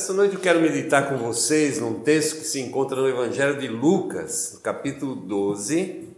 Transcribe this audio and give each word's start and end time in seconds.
Essa 0.00 0.14
noite 0.14 0.34
eu 0.34 0.40
quero 0.40 0.62
meditar 0.62 1.10
com 1.10 1.18
vocês 1.18 1.78
num 1.78 2.00
texto 2.00 2.38
que 2.38 2.44
se 2.44 2.58
encontra 2.58 2.98
no 2.98 3.06
Evangelho 3.06 3.60
de 3.60 3.68
Lucas, 3.68 4.58
capítulo 4.62 5.14
12, 5.14 6.08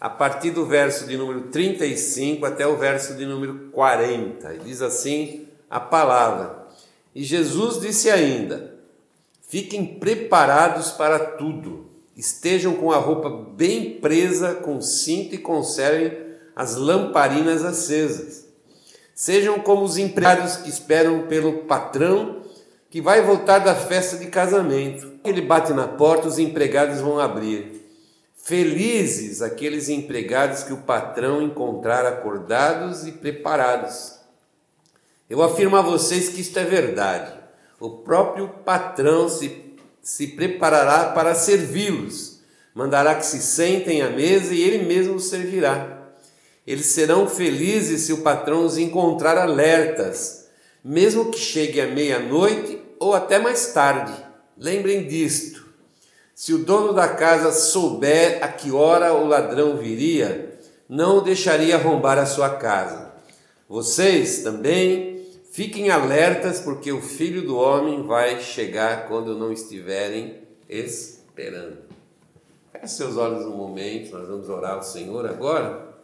a 0.00 0.08
partir 0.08 0.52
do 0.52 0.64
verso 0.64 1.06
de 1.06 1.14
número 1.14 1.42
35 1.48 2.46
até 2.46 2.66
o 2.66 2.78
verso 2.78 3.12
de 3.12 3.26
número 3.26 3.68
40. 3.72 4.54
E 4.54 4.58
diz 4.60 4.80
assim 4.80 5.46
a 5.68 5.78
palavra: 5.78 6.66
E 7.14 7.22
Jesus 7.22 7.78
disse 7.78 8.08
ainda: 8.08 8.74
Fiquem 9.46 9.84
preparados 9.84 10.90
para 10.90 11.18
tudo, 11.18 11.90
estejam 12.16 12.74
com 12.74 12.90
a 12.90 12.96
roupa 12.96 13.28
bem 13.28 14.00
presa 14.00 14.54
com 14.54 14.80
cinto 14.80 15.34
e 15.34 15.38
conservem 15.38 16.18
as 16.56 16.74
lamparinas 16.74 17.66
acesas. 17.66 18.46
Sejam 19.14 19.60
como 19.60 19.84
os 19.84 19.98
empregados 19.98 20.56
que 20.56 20.70
esperam 20.70 21.26
pelo 21.26 21.64
patrão 21.64 22.43
que 22.94 23.00
vai 23.00 23.22
voltar 23.22 23.58
da 23.58 23.74
festa 23.74 24.16
de 24.18 24.26
casamento. 24.26 25.14
Ele 25.24 25.40
bate 25.40 25.72
na 25.72 25.88
porta, 25.88 26.28
os 26.28 26.38
empregados 26.38 27.00
vão 27.00 27.18
abrir. 27.18 27.84
Felizes 28.36 29.42
aqueles 29.42 29.88
empregados 29.88 30.62
que 30.62 30.72
o 30.72 30.82
patrão 30.82 31.42
encontrar 31.42 32.06
acordados 32.06 33.04
e 33.04 33.10
preparados. 33.10 34.12
Eu 35.28 35.42
afirmo 35.42 35.74
a 35.74 35.82
vocês 35.82 36.28
que 36.28 36.40
isto 36.40 36.56
é 36.56 36.62
verdade. 36.62 37.32
O 37.80 37.90
próprio 37.90 38.46
patrão 38.64 39.28
se, 39.28 39.74
se 40.00 40.28
preparará 40.28 41.06
para 41.06 41.34
servi-los, 41.34 42.42
mandará 42.72 43.16
que 43.16 43.26
se 43.26 43.42
sentem 43.42 44.02
à 44.02 44.10
mesa 44.10 44.54
e 44.54 44.62
ele 44.62 44.84
mesmo 44.84 45.16
os 45.16 45.30
servirá. 45.30 46.12
Eles 46.64 46.86
serão 46.86 47.28
felizes 47.28 48.02
se 48.02 48.12
o 48.12 48.22
patrão 48.22 48.64
os 48.64 48.78
encontrar 48.78 49.36
alertas, 49.36 50.46
mesmo 50.84 51.32
que 51.32 51.40
chegue 51.40 51.80
à 51.80 51.88
meia-noite 51.88 52.83
ou 52.98 53.14
até 53.14 53.38
mais 53.38 53.72
tarde. 53.72 54.12
Lembrem 54.56 55.06
disto. 55.06 55.64
Se 56.34 56.52
o 56.52 56.64
dono 56.64 56.92
da 56.92 57.08
casa 57.08 57.52
souber 57.52 58.42
a 58.42 58.48
que 58.48 58.72
hora 58.72 59.14
o 59.14 59.26
ladrão 59.26 59.76
viria, 59.76 60.58
não 60.88 61.18
o 61.18 61.20
deixaria 61.20 61.76
arrombar 61.76 62.18
a 62.18 62.26
sua 62.26 62.50
casa. 62.50 63.12
Vocês 63.68 64.42
também 64.42 65.26
fiquem 65.52 65.90
alertas, 65.90 66.60
porque 66.60 66.92
o 66.92 67.00
filho 67.00 67.42
do 67.42 67.56
homem 67.56 68.02
vai 68.02 68.40
chegar 68.40 69.06
quando 69.08 69.38
não 69.38 69.52
estiverem 69.52 70.42
esperando. 70.68 71.78
Feche 72.72 72.88
seus 72.88 73.16
olhos 73.16 73.44
um 73.46 73.56
momento, 73.56 74.12
nós 74.12 74.28
vamos 74.28 74.48
orar 74.48 74.74
ao 74.74 74.82
Senhor 74.82 75.24
agora. 75.26 75.94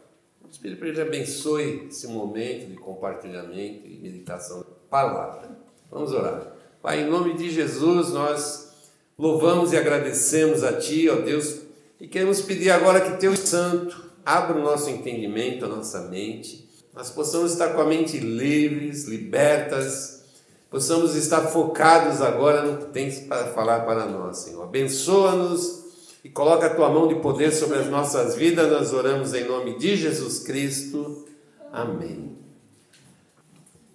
Vamos 0.41 0.57
pedir 0.57 0.77
para 0.77 0.87
Ele 0.87 1.01
abençoe 1.01 1.87
esse 1.89 2.07
momento 2.07 2.67
de 2.67 2.75
compartilhamento 2.75 3.87
e 3.87 3.99
meditação 4.01 4.59
da 4.59 4.65
palavra. 4.89 5.49
Vamos 5.89 6.13
orar. 6.13 6.60
Pai, 6.81 7.01
em 7.01 7.09
nome 7.09 7.35
de 7.35 7.51
Jesus, 7.51 8.09
nós 8.09 8.71
louvamos 9.15 9.71
e 9.71 9.77
agradecemos 9.77 10.63
a 10.63 10.73
Ti, 10.73 11.07
ó 11.09 11.17
Deus, 11.17 11.59
e 11.99 12.07
queremos 12.07 12.41
pedir 12.41 12.71
agora 12.71 13.01
que 13.01 13.19
Teu 13.19 13.37
Santo 13.37 14.03
abra 14.25 14.57
o 14.57 14.63
nosso 14.63 14.89
entendimento, 14.89 15.63
a 15.63 15.67
nossa 15.67 16.01
mente, 16.07 16.67
nós 16.91 17.11
possamos 17.11 17.51
estar 17.51 17.69
com 17.69 17.81
a 17.81 17.85
mente 17.85 18.17
livres, 18.17 19.05
libertas, 19.05 20.23
possamos 20.71 21.15
estar 21.15 21.41
focados 21.41 22.19
agora 22.19 22.63
no 22.63 22.77
que 22.79 22.85
tens 22.91 23.19
para 23.19 23.45
falar 23.47 23.81
para 23.81 24.07
nós, 24.07 24.37
Senhor. 24.37 24.63
Abençoa-nos 24.63 25.83
e 26.23 26.29
coloca 26.29 26.65
a 26.65 26.73
Tua 26.73 26.89
mão 26.89 27.07
de 27.07 27.15
poder 27.15 27.51
sobre 27.51 27.77
as 27.77 27.87
nossas 27.87 28.35
vidas, 28.35 28.71
nós 28.71 28.91
oramos 28.91 29.35
em 29.35 29.45
nome 29.45 29.77
de 29.77 29.95
Jesus 29.95 30.39
Cristo. 30.39 31.27
Amém. 31.71 32.35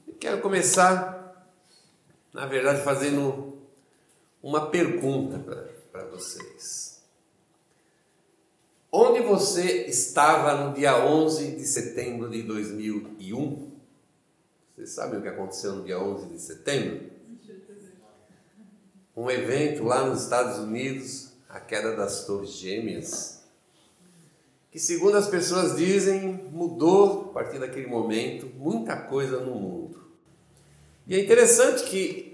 Eu 0.07 0.14
quero 0.20 0.41
começar 0.41 1.16
na 2.36 2.45
verdade, 2.45 2.85
fazendo 2.85 3.57
uma 4.42 4.69
pergunta 4.69 5.39
para 5.91 6.05
vocês. 6.05 7.02
Onde 8.92 9.20
você 9.20 9.86
estava 9.86 10.67
no 10.67 10.74
dia 10.74 10.98
11 10.98 11.57
de 11.57 11.64
setembro 11.64 12.29
de 12.29 12.42
2001? 12.42 13.70
Vocês 14.74 14.91
sabem 14.91 15.19
o 15.19 15.23
que 15.23 15.29
aconteceu 15.29 15.77
no 15.77 15.85
dia 15.85 15.98
11 15.98 16.27
de 16.27 16.39
setembro? 16.39 17.11
Um 19.17 19.30
evento 19.30 19.83
lá 19.85 20.07
nos 20.07 20.24
Estados 20.24 20.58
Unidos, 20.58 21.33
a 21.48 21.58
queda 21.58 21.97
das 21.97 22.27
Torres 22.27 22.51
Gêmeas, 22.51 23.42
que, 24.70 24.79
segundo 24.79 25.17
as 25.17 25.27
pessoas 25.27 25.74
dizem, 25.74 26.51
mudou 26.53 27.30
a 27.30 27.33
partir 27.33 27.58
daquele 27.58 27.86
momento 27.86 28.47
muita 28.58 28.95
coisa 28.95 29.41
no 29.41 29.55
mundo. 29.55 30.07
E 31.07 31.14
é 31.14 31.20
interessante 31.20 31.85
que 31.85 32.26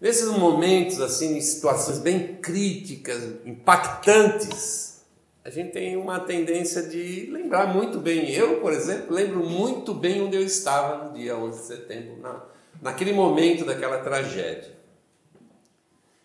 nesses 0.00 0.28
momentos, 0.28 1.00
assim, 1.00 1.36
em 1.36 1.40
situações 1.40 1.98
bem 1.98 2.36
críticas, 2.36 3.22
impactantes, 3.44 5.04
a 5.44 5.50
gente 5.50 5.72
tem 5.72 5.96
uma 5.96 6.20
tendência 6.20 6.82
de 6.82 7.28
lembrar 7.30 7.72
muito 7.72 7.98
bem. 7.98 8.30
Eu, 8.32 8.60
por 8.60 8.72
exemplo, 8.72 9.14
lembro 9.14 9.44
muito 9.44 9.94
bem 9.94 10.22
onde 10.22 10.36
eu 10.36 10.42
estava 10.42 11.04
no 11.04 11.14
dia 11.14 11.36
11 11.36 11.60
de 11.60 11.66
setembro, 11.66 12.20
na, 12.20 12.42
naquele 12.82 13.12
momento 13.12 13.64
daquela 13.64 13.98
tragédia. 13.98 14.76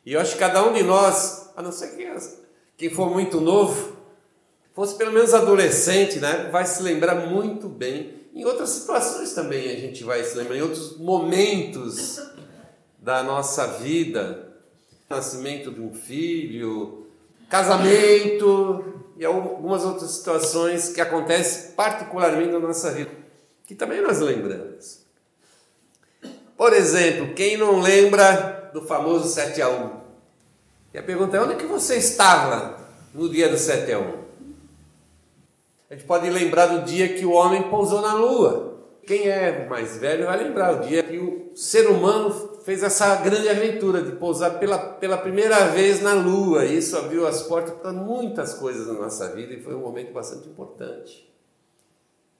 E 0.03 0.13
eu 0.13 0.19
acho 0.19 0.33
que 0.33 0.39
cada 0.39 0.65
um 0.67 0.73
de 0.73 0.81
nós, 0.81 1.51
a 1.55 1.61
não 1.61 1.71
ser 1.71 1.95
que 1.95 2.07
quem 2.75 2.89
for 2.89 3.11
muito 3.11 3.39
novo, 3.39 3.95
fosse 4.73 4.95
pelo 4.95 5.11
menos 5.11 5.35
adolescente, 5.35 6.19
né, 6.19 6.49
vai 6.51 6.65
se 6.65 6.81
lembrar 6.81 7.27
muito 7.27 7.69
bem 7.69 8.21
em 8.33 8.45
outras 8.45 8.69
situações 8.69 9.33
também 9.33 9.69
a 9.69 9.75
gente 9.75 10.03
vai 10.03 10.23
se 10.23 10.37
lembrar, 10.37 10.55
em 10.55 10.61
outros 10.61 10.97
momentos 10.97 12.17
da 13.01 13.23
nossa 13.23 13.65
vida, 13.79 14.53
nascimento 15.09 15.71
de 15.71 15.81
um 15.81 15.91
filho, 15.91 17.07
casamento 17.49 18.85
e 19.17 19.25
algumas 19.25 19.83
outras 19.83 20.11
situações 20.11 20.89
que 20.89 21.01
acontecem 21.01 21.71
particularmente 21.71 22.51
na 22.51 22.59
nossa 22.59 22.91
vida, 22.91 23.09
que 23.65 23.73
também 23.73 24.01
nós 24.01 24.19
lembramos. 24.19 25.01
Por 26.55 26.73
exemplo, 26.73 27.33
quem 27.33 27.57
não 27.57 27.81
lembra 27.81 28.69
do 28.71 28.83
famoso 28.83 29.27
7 29.27 29.61
a 29.63 29.69
1? 29.69 30.01
E 30.93 30.99
a 30.99 31.03
pergunta 31.03 31.35
é: 31.35 31.41
onde 31.41 31.55
que 31.55 31.65
você 31.65 31.95
estava 31.95 32.79
no 33.15 33.27
dia 33.27 33.49
do 33.49 33.57
7 33.57 33.91
a 33.91 33.99
1? 33.99 34.21
A 35.89 35.95
gente 35.95 36.05
pode 36.05 36.29
lembrar 36.29 36.67
do 36.67 36.85
dia 36.85 37.09
que 37.09 37.25
o 37.25 37.31
homem 37.31 37.63
pousou 37.63 37.99
na 37.99 38.13
lua. 38.13 38.79
Quem 39.07 39.27
é 39.27 39.67
mais 39.67 39.97
velho 39.97 40.27
vai 40.27 40.41
lembrar 40.41 40.75
o 40.75 40.87
dia 40.87 41.01
que 41.01 41.17
o 41.17 41.51
ser 41.55 41.87
humano 41.89 42.50
fez 42.63 42.83
essa 42.83 43.15
grande 43.17 43.49
aventura 43.49 44.01
de 44.01 44.13
pousar 44.13 44.59
pela, 44.59 44.77
pela 44.77 45.17
primeira 45.17 45.67
vez 45.67 46.01
na 46.01 46.13
lua. 46.13 46.65
E 46.65 46.77
isso 46.77 46.97
abriu 46.97 47.27
as 47.27 47.43
portas 47.43 47.73
para 47.75 47.91
muitas 47.91 48.53
coisas 48.53 48.87
na 48.87 48.93
nossa 48.93 49.29
vida 49.29 49.53
e 49.53 49.61
foi 49.61 49.75
um 49.75 49.79
momento 49.79 50.13
bastante 50.13 50.47
importante. 50.47 51.29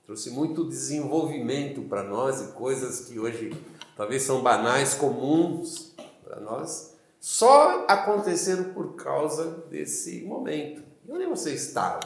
Trouxe 0.04 0.30
muito 0.30 0.68
desenvolvimento 0.68 1.82
para 1.82 2.02
nós 2.02 2.40
e 2.40 2.52
coisas 2.52 3.00
que 3.00 3.18
hoje 3.18 3.52
talvez 3.96 4.22
são 4.22 4.42
banais, 4.42 4.94
comuns 4.94 5.94
para 6.24 6.40
nós, 6.40 6.94
só 7.20 7.84
aconteceram 7.86 8.64
por 8.72 8.94
causa 8.94 9.64
desse 9.70 10.22
momento. 10.22 10.82
E 11.06 11.12
onde 11.12 11.26
você 11.26 11.52
estava? 11.54 12.00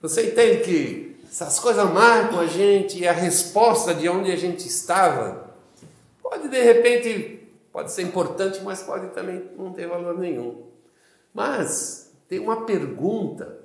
Você 0.00 0.30
entende 0.30 0.62
que 0.64 1.16
essas 1.28 1.58
coisas 1.58 1.84
marcam 1.92 2.40
a 2.40 2.46
gente 2.46 2.98
e 2.98 3.08
a 3.08 3.12
resposta 3.12 3.94
de 3.94 4.08
onde 4.08 4.32
a 4.32 4.36
gente 4.36 4.66
estava 4.66 5.45
de 6.48 6.62
repente 6.62 7.48
pode 7.72 7.92
ser 7.92 8.02
importante, 8.02 8.60
mas 8.62 8.82
pode 8.82 9.08
também 9.08 9.50
não 9.56 9.72
ter 9.72 9.86
valor 9.86 10.18
nenhum. 10.18 10.66
Mas 11.32 12.12
tem 12.28 12.38
uma 12.38 12.64
pergunta 12.64 13.58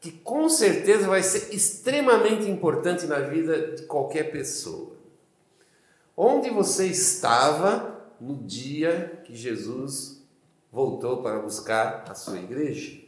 que 0.00 0.12
com 0.12 0.48
certeza 0.48 1.08
vai 1.08 1.22
ser 1.22 1.54
extremamente 1.54 2.48
importante 2.48 3.06
na 3.06 3.18
vida 3.18 3.72
de 3.72 3.82
qualquer 3.82 4.30
pessoa. 4.30 4.92
Onde 6.16 6.50
você 6.50 6.86
estava 6.86 8.00
no 8.20 8.36
dia 8.36 9.20
que 9.24 9.34
Jesus 9.34 10.22
voltou 10.72 11.22
para 11.22 11.38
buscar 11.40 12.04
a 12.08 12.14
sua 12.14 12.38
igreja? 12.38 13.00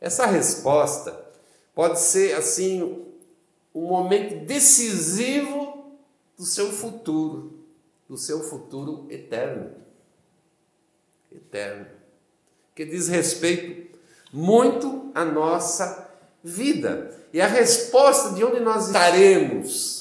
Essa 0.00 0.26
resposta 0.26 1.26
pode 1.74 2.00
ser 2.00 2.34
assim 2.34 3.04
um 3.74 3.88
momento 3.88 4.46
decisivo 4.46 5.65
do 6.36 6.44
seu 6.44 6.70
futuro, 6.70 7.58
do 8.08 8.16
seu 8.16 8.40
futuro 8.40 9.06
eterno. 9.10 9.72
Eterno. 11.32 11.86
Que 12.74 12.84
diz 12.84 13.08
respeito 13.08 13.98
muito 14.32 15.10
à 15.14 15.24
nossa 15.24 16.10
vida. 16.42 17.14
E 17.32 17.40
a 17.40 17.46
resposta 17.46 18.34
de 18.34 18.44
onde 18.44 18.60
nós 18.60 18.86
estaremos 18.86 19.96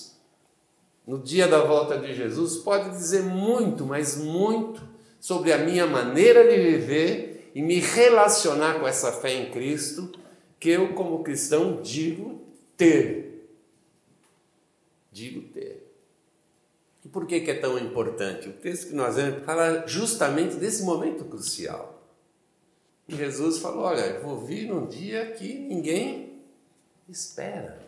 no 1.05 1.19
dia 1.19 1.47
da 1.47 1.61
volta 1.61 1.97
de 1.99 2.13
Jesus 2.13 2.57
pode 2.57 2.89
dizer 2.89 3.21
muito, 3.21 3.85
mas 3.85 4.17
muito 4.17 4.81
sobre 5.19 5.53
a 5.53 5.57
minha 5.57 5.85
maneira 5.85 6.47
de 6.47 6.57
viver 6.57 7.51
e 7.53 7.61
me 7.61 7.79
relacionar 7.79 8.79
com 8.79 8.87
essa 8.87 9.11
fé 9.11 9.33
em 9.33 9.51
Cristo 9.51 10.11
que 10.59 10.69
eu, 10.69 10.93
como 10.93 11.23
cristão, 11.23 11.81
digo 11.81 12.41
ter. 12.75 13.47
Digo 15.11 15.41
ter. 15.49 15.84
Por 17.15 17.25
que, 17.25 17.39
que 17.39 17.51
é 17.51 17.53
tão 17.53 17.79
importante? 17.79 18.49
O 18.49 18.51
texto 18.51 18.87
que 18.89 18.93
nós 18.93 19.15
vemos 19.15 19.45
fala 19.45 19.87
justamente 19.87 20.57
desse 20.57 20.83
momento 20.83 21.23
crucial. 21.23 22.03
Jesus 23.07 23.59
falou: 23.59 23.85
Olha, 23.85 24.01
eu 24.01 24.21
vou 24.21 24.41
vir 24.41 24.67
num 24.67 24.85
dia 24.85 25.27
que 25.27 25.57
ninguém 25.59 26.41
espera. 27.07 27.79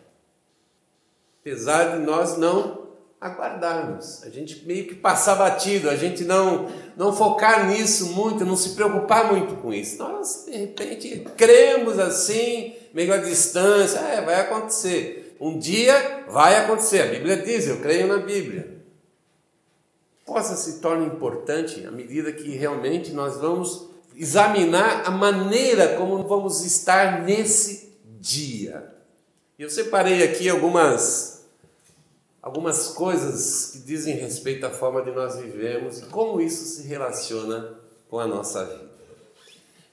Apesar 1.42 1.98
de 1.98 2.06
nós 2.06 2.38
não 2.38 2.88
aguardarmos, 3.20 4.22
a 4.22 4.30
gente 4.30 4.64
meio 4.64 4.86
que 4.86 4.94
passar 4.94 5.34
batido, 5.34 5.90
a 5.90 5.96
gente 5.96 6.24
não, 6.24 6.66
não 6.96 7.12
focar 7.12 7.68
nisso 7.68 8.14
muito, 8.14 8.46
não 8.46 8.56
se 8.56 8.70
preocupar 8.70 9.30
muito 9.30 9.56
com 9.56 9.74
isso. 9.74 9.98
Nós, 9.98 10.46
de 10.46 10.56
repente, 10.56 11.26
cremos 11.36 11.98
assim, 11.98 12.76
meio 12.94 13.12
à 13.12 13.18
distância, 13.18 13.98
é, 13.98 14.22
vai 14.22 14.40
acontecer. 14.40 15.36
Um 15.38 15.58
dia 15.58 16.24
vai 16.30 16.56
acontecer, 16.56 17.02
a 17.02 17.06
Bíblia 17.08 17.36
diz, 17.36 17.68
eu 17.68 17.78
creio 17.82 18.06
na 18.06 18.16
Bíblia. 18.16 18.78
Possa 20.28 20.56
se 20.56 20.80
torna 20.80 21.06
importante 21.06 21.86
à 21.86 21.90
medida 21.90 22.30
que 22.30 22.50
realmente 22.50 23.12
nós 23.12 23.38
vamos 23.38 23.88
examinar 24.14 25.04
a 25.06 25.10
maneira 25.10 25.96
como 25.96 26.22
vamos 26.22 26.62
estar 26.66 27.22
nesse 27.22 27.98
dia. 28.20 28.94
Eu 29.58 29.70
separei 29.70 30.22
aqui 30.22 30.46
algumas 30.50 31.46
algumas 32.42 32.88
coisas 32.88 33.70
que 33.72 33.78
dizem 33.78 34.16
respeito 34.16 34.66
à 34.66 34.70
forma 34.70 35.00
de 35.00 35.12
nós 35.12 35.36
vivemos 35.36 36.00
e 36.00 36.02
como 36.06 36.42
isso 36.42 36.62
se 36.76 36.86
relaciona 36.86 37.78
com 38.10 38.20
a 38.20 38.26
nossa 38.26 38.66
vida. 38.66 38.87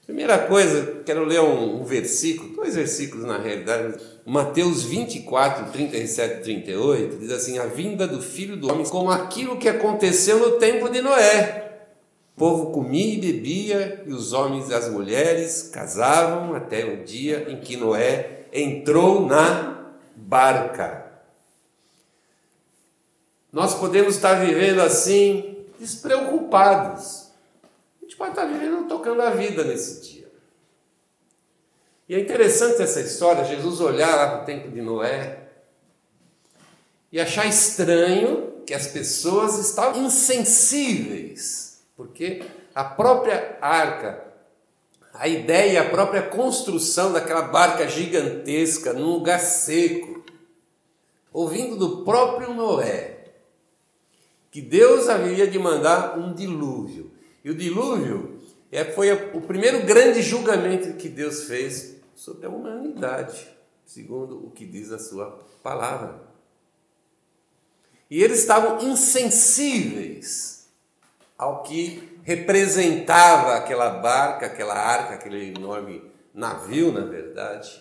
Primeira 0.06 0.38
coisa, 0.38 1.02
quero 1.04 1.24
ler 1.24 1.40
um, 1.40 1.80
um 1.80 1.84
versículo, 1.84 2.54
dois 2.54 2.76
versículos 2.76 3.26
na 3.26 3.38
realidade. 3.38 3.98
Mateus 4.24 4.84
24, 4.84 5.72
37 5.72 6.38
e 6.38 6.42
38 6.42 7.16
diz 7.16 7.32
assim: 7.32 7.58
A 7.58 7.66
vinda 7.66 8.06
do 8.06 8.22
filho 8.22 8.56
do 8.56 8.70
homem, 8.70 8.86
como 8.86 9.10
aquilo 9.10 9.58
que 9.58 9.68
aconteceu 9.68 10.38
no 10.38 10.58
tempo 10.58 10.88
de 10.88 11.02
Noé. 11.02 11.64
O 12.36 12.38
povo 12.38 12.70
comia 12.70 13.14
e 13.14 13.20
bebia, 13.20 14.04
e 14.06 14.12
os 14.12 14.32
homens 14.32 14.68
e 14.68 14.74
as 14.74 14.88
mulheres 14.88 15.70
casavam 15.72 16.54
até 16.54 16.84
o 16.84 17.02
dia 17.02 17.46
em 17.48 17.58
que 17.58 17.76
Noé 17.76 18.44
entrou 18.52 19.26
na 19.26 19.90
barca. 20.14 21.04
Nós 23.52 23.74
podemos 23.74 24.14
estar 24.14 24.34
vivendo 24.34 24.80
assim, 24.82 25.64
despreocupados. 25.80 27.25
Gente 28.16 28.18
pode 28.18 28.30
estar 28.30 28.46
vivendo 28.46 28.88
tocando 28.88 29.20
a 29.20 29.28
vida 29.28 29.62
nesse 29.62 30.00
dia. 30.00 30.26
E 32.08 32.14
é 32.14 32.20
interessante 32.20 32.80
essa 32.80 32.98
história, 32.98 33.44
Jesus 33.44 33.78
olhar 33.78 34.16
lá 34.16 34.28
para 34.28 34.42
o 34.42 34.46
tempo 34.46 34.70
de 34.70 34.80
Noé 34.80 35.48
e 37.12 37.20
achar 37.20 37.46
estranho 37.46 38.62
que 38.64 38.72
as 38.72 38.86
pessoas 38.86 39.58
estavam 39.58 40.06
insensíveis, 40.06 41.82
porque 41.94 42.42
a 42.74 42.84
própria 42.84 43.58
arca, 43.60 44.24
a 45.12 45.28
ideia, 45.28 45.82
a 45.82 45.90
própria 45.90 46.22
construção 46.22 47.12
daquela 47.12 47.42
barca 47.42 47.86
gigantesca 47.86 48.94
num 48.94 49.12
lugar 49.12 49.40
seco, 49.40 50.24
ouvindo 51.30 51.76
do 51.76 52.02
próprio 52.02 52.54
Noé, 52.54 53.26
que 54.50 54.62
Deus 54.62 55.06
haveria 55.06 55.46
de 55.46 55.58
mandar 55.58 56.18
um 56.18 56.32
dilúvio. 56.32 57.05
E 57.46 57.50
o 57.50 57.54
dilúvio 57.54 58.40
é, 58.72 58.84
foi 58.84 59.12
o 59.12 59.40
primeiro 59.40 59.86
grande 59.86 60.20
julgamento 60.20 60.94
que 60.94 61.08
Deus 61.08 61.44
fez 61.44 61.94
sobre 62.12 62.44
a 62.44 62.48
humanidade, 62.48 63.46
segundo 63.84 64.44
o 64.44 64.50
que 64.50 64.66
diz 64.66 64.90
a 64.90 64.98
sua 64.98 65.46
palavra. 65.62 66.22
E 68.10 68.20
eles 68.20 68.40
estavam 68.40 68.80
insensíveis 68.88 70.66
ao 71.38 71.62
que 71.62 72.18
representava 72.24 73.54
aquela 73.54 73.90
barca, 73.90 74.46
aquela 74.46 74.74
arca, 74.74 75.14
aquele 75.14 75.50
enorme 75.56 76.02
navio, 76.34 76.90
na 76.90 77.04
verdade. 77.04 77.80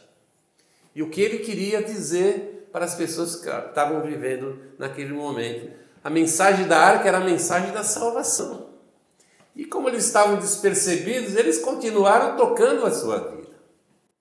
E 0.94 1.01
o 1.01 1.09
que 1.09 1.21
ele 1.21 1.39
queria 1.39 1.81
dizer 1.81 2.69
para 2.71 2.85
as 2.85 2.94
pessoas 2.94 3.35
que 3.38 3.50
estavam 3.50 4.03
vivendo 4.03 4.59
naquele 4.77 5.13
momento 5.13 5.71
a 6.03 6.09
mensagem 6.11 6.68
da 6.68 6.77
arca 6.77 7.07
era 7.07 7.18
a 7.18 7.25
mensagem 7.25 7.73
da 7.73 7.83
salvação. 7.83 8.75
E 9.56 9.66
como 9.66 9.88
eles 9.88 10.06
estavam 10.06 10.38
despercebidos, 10.38 11.36
eles 11.36 11.60
continuaram 11.60 12.36
tocando 12.36 12.86
a 12.86 12.92
sua 12.92 13.19
vida. 13.19 13.56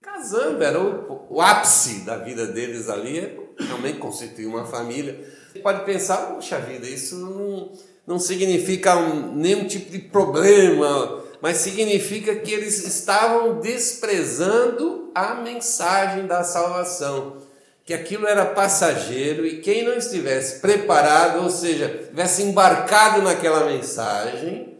Casando, 0.01 0.63
era 0.63 0.81
o, 0.81 1.27
o 1.29 1.41
ápice 1.41 2.05
da 2.05 2.17
vida 2.17 2.47
deles 2.47 2.89
ali, 2.89 3.39
realmente 3.59 3.99
constituir 3.99 4.47
uma 4.47 4.65
família. 4.65 5.29
Você 5.53 5.59
pode 5.59 5.85
pensar, 5.85 6.19
poxa 6.29 6.59
vida, 6.59 6.89
isso 6.89 7.17
não, 7.17 7.73
não 8.07 8.19
significa 8.19 8.97
um, 8.97 9.35
nenhum 9.35 9.67
tipo 9.67 9.91
de 9.91 9.99
problema, 9.99 11.25
mas 11.41 11.59
significa 11.59 12.37
que 12.37 12.53
eles 12.53 12.87
estavam 12.87 13.61
desprezando 13.61 15.11
a 15.15 15.35
mensagem 15.35 16.27
da 16.27 16.45
salvação 16.45 17.43
que 17.85 17.93
aquilo 17.93 18.27
era 18.27 18.47
passageiro 18.47 19.47
e 19.47 19.61
quem 19.61 19.85
não 19.85 19.95
estivesse 19.95 20.61
preparado, 20.61 21.43
ou 21.43 21.51
seja, 21.51 22.07
tivesse 22.09 22.43
embarcado 22.43 23.21
naquela 23.21 23.67
mensagem, 23.67 24.74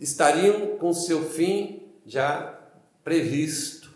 estariam 0.00 0.78
com 0.78 0.92
seu 0.92 1.22
fim 1.22 1.82
já 2.06 2.58
previsto, 3.04 3.90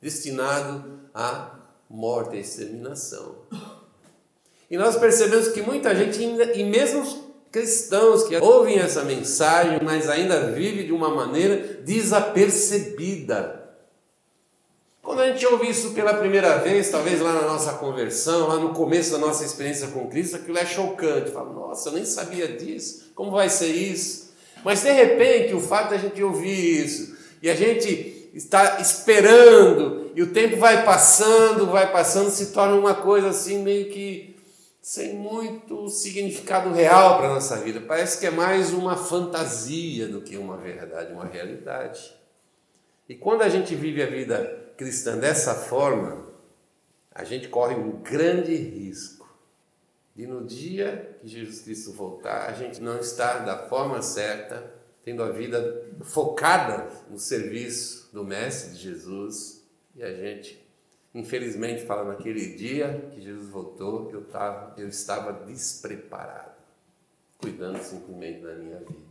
destinado 0.00 1.00
à 1.12 1.58
morte, 1.90 2.36
à 2.36 2.40
exterminação. 2.40 3.34
E 4.70 4.76
nós 4.76 4.96
percebemos 4.96 5.48
que 5.48 5.60
muita 5.60 5.94
gente, 5.94 6.22
e 6.22 6.64
mesmo 6.64 7.28
cristãos 7.50 8.24
que 8.24 8.36
ouvem 8.36 8.78
essa 8.78 9.02
mensagem, 9.02 9.80
mas 9.82 10.08
ainda 10.08 10.52
vive 10.52 10.84
de 10.84 10.92
uma 10.92 11.08
maneira 11.08 11.82
desapercebida. 11.82 13.58
Quando 15.02 15.22
a 15.22 15.32
gente 15.32 15.46
ouve 15.46 15.70
isso 15.70 15.94
pela 15.94 16.12
primeira 16.12 16.58
vez, 16.58 16.90
talvez 16.90 17.20
lá 17.20 17.32
na 17.32 17.48
nossa 17.48 17.72
conversão, 17.74 18.46
lá 18.46 18.56
no 18.58 18.74
começo 18.74 19.10
da 19.12 19.18
nossa 19.18 19.42
experiência 19.42 19.88
com 19.88 20.06
Cristo, 20.08 20.36
aquilo 20.36 20.58
é 20.58 20.66
chocante. 20.66 21.30
Fala, 21.30 21.50
nossa, 21.50 21.88
eu 21.88 21.94
nem 21.94 22.04
sabia 22.04 22.46
disso, 22.46 23.10
como 23.14 23.30
vai 23.30 23.48
ser 23.48 23.72
isso? 23.72 24.27
Mas 24.64 24.82
de 24.82 24.90
repente, 24.90 25.54
o 25.54 25.60
fato 25.60 25.90
de 25.90 25.94
a 25.94 25.98
gente 25.98 26.22
ouvir 26.22 26.84
isso 26.84 27.16
e 27.42 27.48
a 27.48 27.54
gente 27.54 28.30
está 28.34 28.80
esperando, 28.80 30.10
e 30.14 30.22
o 30.22 30.32
tempo 30.32 30.56
vai 30.56 30.84
passando, 30.84 31.66
vai 31.66 31.90
passando, 31.90 32.30
se 32.30 32.52
torna 32.52 32.74
uma 32.74 32.94
coisa 32.94 33.28
assim 33.28 33.62
meio 33.62 33.90
que 33.90 34.36
sem 34.80 35.14
muito 35.14 35.88
significado 35.88 36.72
real 36.72 37.18
para 37.18 37.26
a 37.26 37.34
nossa 37.34 37.56
vida. 37.58 37.80
Parece 37.80 38.18
que 38.18 38.26
é 38.26 38.30
mais 38.30 38.72
uma 38.72 38.96
fantasia 38.96 40.08
do 40.08 40.20
que 40.20 40.36
uma 40.36 40.56
verdade, 40.56 41.12
uma 41.12 41.26
realidade. 41.26 42.14
E 43.08 43.14
quando 43.14 43.42
a 43.42 43.48
gente 43.48 43.74
vive 43.74 44.02
a 44.02 44.06
vida 44.06 44.72
cristã 44.76 45.16
dessa 45.16 45.54
forma, 45.54 46.26
a 47.14 47.24
gente 47.24 47.48
corre 47.48 47.74
um 47.74 48.02
grande 48.02 48.54
risco 48.54 49.17
de 50.18 50.26
no 50.26 50.44
dia 50.44 51.16
que 51.20 51.28
Jesus 51.28 51.60
Cristo 51.60 51.92
voltar, 51.92 52.48
a 52.48 52.52
gente 52.52 52.82
não 52.82 52.98
estar 52.98 53.44
da 53.44 53.68
forma 53.68 54.02
certa, 54.02 54.74
tendo 55.04 55.22
a 55.22 55.30
vida 55.30 55.86
focada 56.02 56.90
no 57.08 57.16
serviço 57.16 58.10
do 58.12 58.24
Mestre 58.24 58.72
de 58.72 58.78
Jesus, 58.78 59.64
e 59.94 60.02
a 60.02 60.12
gente, 60.12 60.60
infelizmente, 61.14 61.86
fala 61.86 62.02
naquele 62.02 62.56
dia 62.56 63.08
que 63.14 63.20
Jesus 63.20 63.48
voltou, 63.48 64.10
eu, 64.10 64.24
tava, 64.24 64.74
eu 64.76 64.88
estava 64.88 65.32
despreparado, 65.46 66.50
cuidando 67.38 67.80
simplesmente 67.80 68.40
da 68.40 68.56
minha 68.56 68.78
vida. 68.80 69.08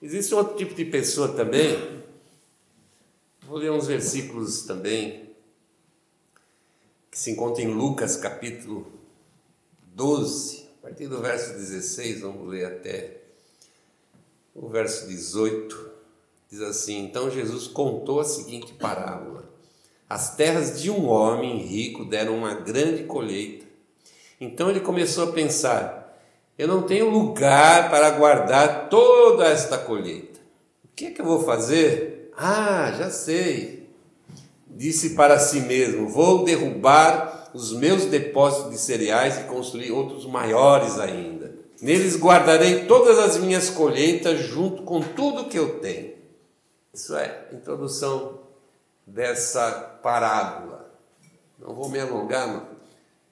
Existe 0.00 0.34
outro 0.34 0.56
tipo 0.56 0.74
de 0.74 0.86
pessoa 0.86 1.36
também 1.36 2.06
Vou 3.42 3.58
ler 3.58 3.70
uns 3.70 3.86
versículos 3.86 4.62
também 4.62 5.30
que 7.10 7.16
se 7.16 7.30
encontram 7.30 7.64
em 7.64 7.72
Lucas 7.72 8.16
capítulo 8.16 8.96
12, 9.96 10.68
a 10.78 10.88
partir 10.88 11.06
do 11.06 11.22
verso 11.22 11.54
16, 11.54 12.20
vamos 12.20 12.46
ler 12.50 12.66
até 12.66 13.16
o 14.54 14.68
verso 14.68 15.08
18. 15.08 15.90
Diz 16.50 16.60
assim: 16.60 17.02
Então 17.02 17.30
Jesus 17.30 17.66
contou 17.66 18.20
a 18.20 18.24
seguinte 18.24 18.74
parábola: 18.74 19.50
As 20.06 20.36
terras 20.36 20.82
de 20.82 20.90
um 20.90 21.08
homem 21.08 21.56
rico 21.56 22.04
deram 22.04 22.36
uma 22.36 22.52
grande 22.52 23.04
colheita. 23.04 23.64
Então 24.38 24.68
ele 24.68 24.80
começou 24.80 25.30
a 25.30 25.32
pensar: 25.32 26.20
Eu 26.58 26.68
não 26.68 26.82
tenho 26.82 27.08
lugar 27.08 27.88
para 27.88 28.10
guardar 28.10 28.90
toda 28.90 29.46
esta 29.46 29.78
colheita. 29.78 30.38
O 30.84 30.88
que 30.94 31.06
é 31.06 31.10
que 31.10 31.22
eu 31.22 31.26
vou 31.26 31.42
fazer? 31.42 32.30
Ah, 32.36 32.92
já 32.98 33.08
sei. 33.08 33.88
Disse 34.66 35.14
para 35.14 35.38
si 35.38 35.60
mesmo: 35.60 36.06
Vou 36.06 36.44
derrubar 36.44 37.35
os 37.56 37.72
meus 37.72 38.04
depósitos 38.04 38.70
de 38.70 38.78
cereais 38.78 39.38
e 39.38 39.44
construir 39.44 39.90
outros 39.90 40.26
maiores 40.26 40.98
ainda. 40.98 41.56
Neles 41.80 42.14
guardarei 42.14 42.84
todas 42.84 43.18
as 43.18 43.38
minhas 43.38 43.70
colheitas 43.70 44.40
junto 44.40 44.82
com 44.82 45.00
tudo 45.00 45.46
que 45.46 45.58
eu 45.58 45.80
tenho. 45.80 46.14
Isso 46.92 47.16
é 47.16 47.46
a 47.50 47.54
introdução 47.54 48.40
dessa 49.06 49.70
parábola. 50.02 50.94
Não 51.58 51.74
vou 51.74 51.88
me 51.88 51.98
alongar, 51.98 52.68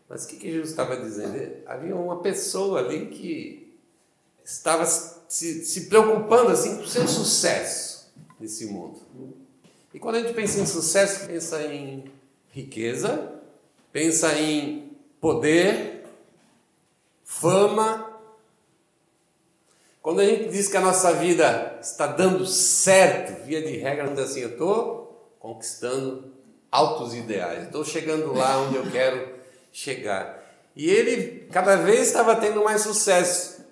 Mas 0.08 0.24
o 0.24 0.28
que, 0.28 0.36
que 0.36 0.50
Jesus 0.50 0.70
estava 0.70 0.96
dizendo? 0.96 1.62
Havia 1.66 1.94
uma 1.94 2.20
pessoa 2.20 2.80
ali 2.80 3.06
que 3.06 3.76
estava 4.42 4.86
se, 4.86 5.64
se 5.64 5.82
preocupando 5.82 6.50
assim 6.50 6.76
com 6.76 6.82
o 6.82 6.88
seu 6.88 7.06
sucesso 7.06 8.10
nesse 8.40 8.66
mundo. 8.66 9.00
E 9.92 9.98
quando 9.98 10.16
a 10.16 10.20
gente 10.20 10.32
pensa 10.32 10.60
em 10.60 10.66
sucesso, 10.66 11.26
pensa 11.26 11.62
em 11.62 12.10
riqueza, 12.50 13.33
pensa 13.94 14.36
em 14.36 14.90
poder, 15.20 16.04
fama. 17.22 18.10
Quando 20.02 20.20
a 20.20 20.24
gente 20.24 20.48
diz 20.48 20.66
que 20.66 20.76
a 20.76 20.80
nossa 20.80 21.12
vida 21.12 21.78
está 21.80 22.08
dando 22.08 22.44
certo, 22.44 23.44
via 23.44 23.62
de 23.62 23.76
regra, 23.76 24.08
diz 24.08 24.18
assim, 24.18 24.40
eu 24.40 24.50
estou 24.50 25.32
conquistando 25.38 26.34
altos 26.72 27.14
ideais, 27.14 27.66
estou 27.66 27.84
chegando 27.84 28.32
lá 28.32 28.58
onde 28.62 28.74
eu 28.74 28.90
quero 28.90 29.32
chegar. 29.70 30.42
E 30.74 30.90
ele 30.90 31.46
cada 31.52 31.76
vez 31.76 32.08
estava 32.08 32.34
tendo 32.34 32.64
mais 32.64 32.82
sucesso. 32.82 33.64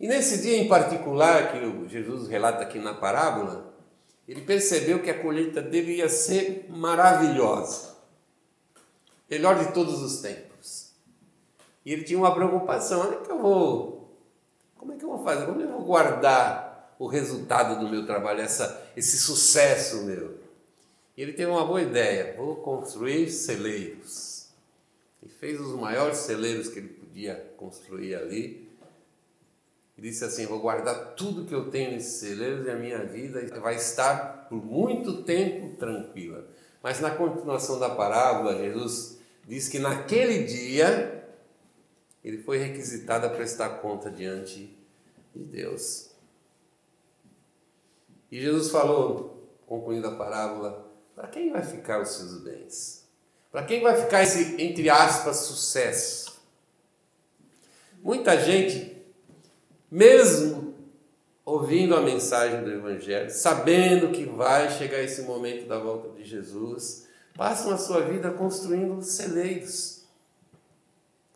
E 0.00 0.08
nesse 0.08 0.40
dia 0.40 0.56
em 0.56 0.66
particular, 0.66 1.52
que 1.52 1.88
Jesus 1.90 2.26
relata 2.26 2.62
aqui 2.62 2.78
na 2.78 2.94
parábola, 2.94 3.70
ele 4.26 4.40
percebeu 4.40 5.02
que 5.02 5.10
a 5.10 5.22
colheita 5.22 5.60
dele 5.60 5.96
ia 5.96 6.08
ser 6.08 6.64
maravilhosa, 6.70 7.87
melhor 9.28 9.64
de 9.64 9.72
todos 9.72 10.02
os 10.02 10.20
tempos. 10.20 10.92
E 11.84 11.92
ele 11.92 12.04
tinha 12.04 12.18
uma 12.18 12.34
preocupação: 12.34 13.06
onde 13.06 13.16
é 13.16 13.20
que 13.20 13.30
eu 13.30 13.40
vou? 13.40 14.18
Como 14.76 14.92
é 14.92 14.96
que 14.96 15.04
eu 15.04 15.08
vou 15.08 15.24
fazer? 15.24 15.46
Como 15.46 15.60
é 15.60 15.64
eu 15.64 15.72
vou 15.72 15.84
guardar 15.84 16.94
o 16.98 17.06
resultado 17.06 17.80
do 17.80 17.88
meu 17.88 18.06
trabalho, 18.06 18.40
essa, 18.40 18.90
esse 18.96 19.18
sucesso 19.18 20.02
meu? 20.02 20.38
E 21.16 21.22
ele 21.22 21.32
teve 21.32 21.50
uma 21.50 21.64
boa 21.64 21.82
ideia: 21.82 22.34
vou 22.36 22.56
construir 22.56 23.30
celeiros. 23.30 24.48
E 25.22 25.28
fez 25.28 25.60
os 25.60 25.74
maiores 25.74 26.18
celeiros 26.18 26.68
que 26.68 26.78
ele 26.78 26.88
podia 26.88 27.34
construir 27.56 28.14
ali 28.14 28.68
e 29.98 30.00
disse 30.00 30.24
assim: 30.24 30.46
Vou 30.46 30.60
guardar 30.60 31.14
tudo 31.16 31.44
que 31.44 31.54
eu 31.54 31.70
tenho 31.70 31.90
nesses 31.90 32.20
celeiros 32.20 32.64
e 32.66 32.70
a 32.70 32.76
minha 32.76 33.04
vida 33.04 33.44
vai 33.60 33.74
estar 33.74 34.46
por 34.48 34.64
muito 34.64 35.24
tempo 35.24 35.76
tranquila. 35.76 36.46
Mas 36.80 37.00
na 37.00 37.10
continuação 37.10 37.80
da 37.80 37.90
parábola, 37.90 38.56
Jesus 38.56 39.17
diz 39.48 39.68
que 39.68 39.78
naquele 39.78 40.44
dia 40.44 41.26
ele 42.22 42.36
foi 42.38 42.58
requisitado 42.58 43.26
a 43.26 43.30
prestar 43.30 43.80
conta 43.80 44.10
diante 44.10 44.76
de 45.34 45.42
Deus. 45.42 46.10
E 48.30 48.38
Jesus 48.38 48.70
falou, 48.70 49.48
concluindo 49.66 50.06
a 50.06 50.16
parábola, 50.16 50.86
para 51.14 51.28
quem 51.28 51.50
vai 51.50 51.62
ficar 51.62 52.02
os 52.02 52.10
seus 52.10 52.42
bens? 52.42 53.08
Para 53.50 53.64
quem 53.64 53.82
vai 53.82 53.96
ficar 53.96 54.22
esse, 54.22 54.60
entre 54.62 54.90
aspas, 54.90 55.36
sucesso? 55.38 56.38
Muita 58.02 58.38
gente 58.38 59.02
mesmo 59.90 60.74
ouvindo 61.42 61.96
a 61.96 62.02
mensagem 62.02 62.62
do 62.62 62.70
Evangelho, 62.70 63.30
sabendo 63.30 64.12
que 64.12 64.26
vai 64.26 64.70
chegar 64.70 65.00
esse 65.00 65.22
momento 65.22 65.66
da 65.66 65.78
volta 65.78 66.10
de 66.10 66.22
Jesus, 66.22 67.07
passam 67.38 67.72
a 67.72 67.78
sua 67.78 68.00
vida 68.00 68.32
construindo 68.32 69.00
celeiros. 69.00 70.00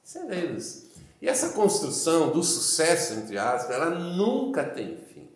Celeiros. 0.03 0.83
E 1.23 1.29
essa 1.29 1.51
construção 1.51 2.33
do 2.33 2.43
sucesso, 2.43 3.15
entre 3.15 3.39
aspas, 3.39 3.71
ela 3.71 3.91
nunca 3.91 4.65
tem 4.65 4.97
fim. 4.97 5.29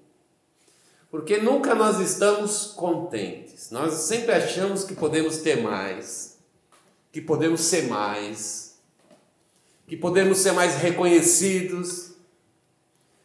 Porque 1.08 1.38
nunca 1.38 1.72
nós 1.72 2.00
estamos 2.00 2.72
contentes. 2.72 3.70
Nós 3.70 3.94
sempre 3.94 4.32
achamos 4.32 4.82
que 4.82 4.96
podemos 4.96 5.38
ter 5.38 5.62
mais, 5.62 6.36
que 7.12 7.20
podemos 7.20 7.60
ser 7.60 7.82
mais, 7.82 8.74
que 9.86 9.96
podemos 9.96 10.38
ser 10.38 10.50
mais 10.50 10.74
reconhecidos, 10.78 12.10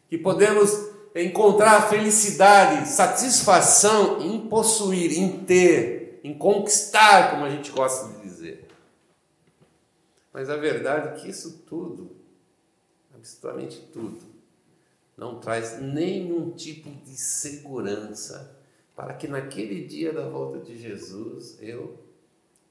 que 0.08 0.18
podemos 0.20 0.92
encontrar 1.16 1.90
felicidade, 1.90 2.88
satisfação 2.88 4.22
em 4.22 4.48
possuir, 4.48 5.18
em 5.18 5.40
ter, 5.44 6.01
em 6.24 6.38
conquistar, 6.38 7.32
como 7.32 7.46
a 7.46 7.50
gente 7.50 7.72
gosta 7.72 8.14
de 8.14 8.22
dizer. 8.22 8.68
Mas 10.34 10.50
a 10.50 10.56
verdade 10.56 11.10
é 11.10 11.12
que 11.22 11.30
isso 11.30 11.64
tudo, 11.68 12.16
absolutamente 13.14 13.80
tudo, 13.92 14.26
não 15.18 15.40
traz 15.40 15.80
nenhum 15.82 16.52
tipo 16.52 16.90
de 16.90 17.16
segurança 17.18 18.58
para 18.96 19.14
que 19.14 19.28
naquele 19.28 19.86
dia 19.86 20.14
da 20.14 20.28
volta 20.28 20.60
de 20.60 20.78
Jesus 20.78 21.58
eu 21.62 22.00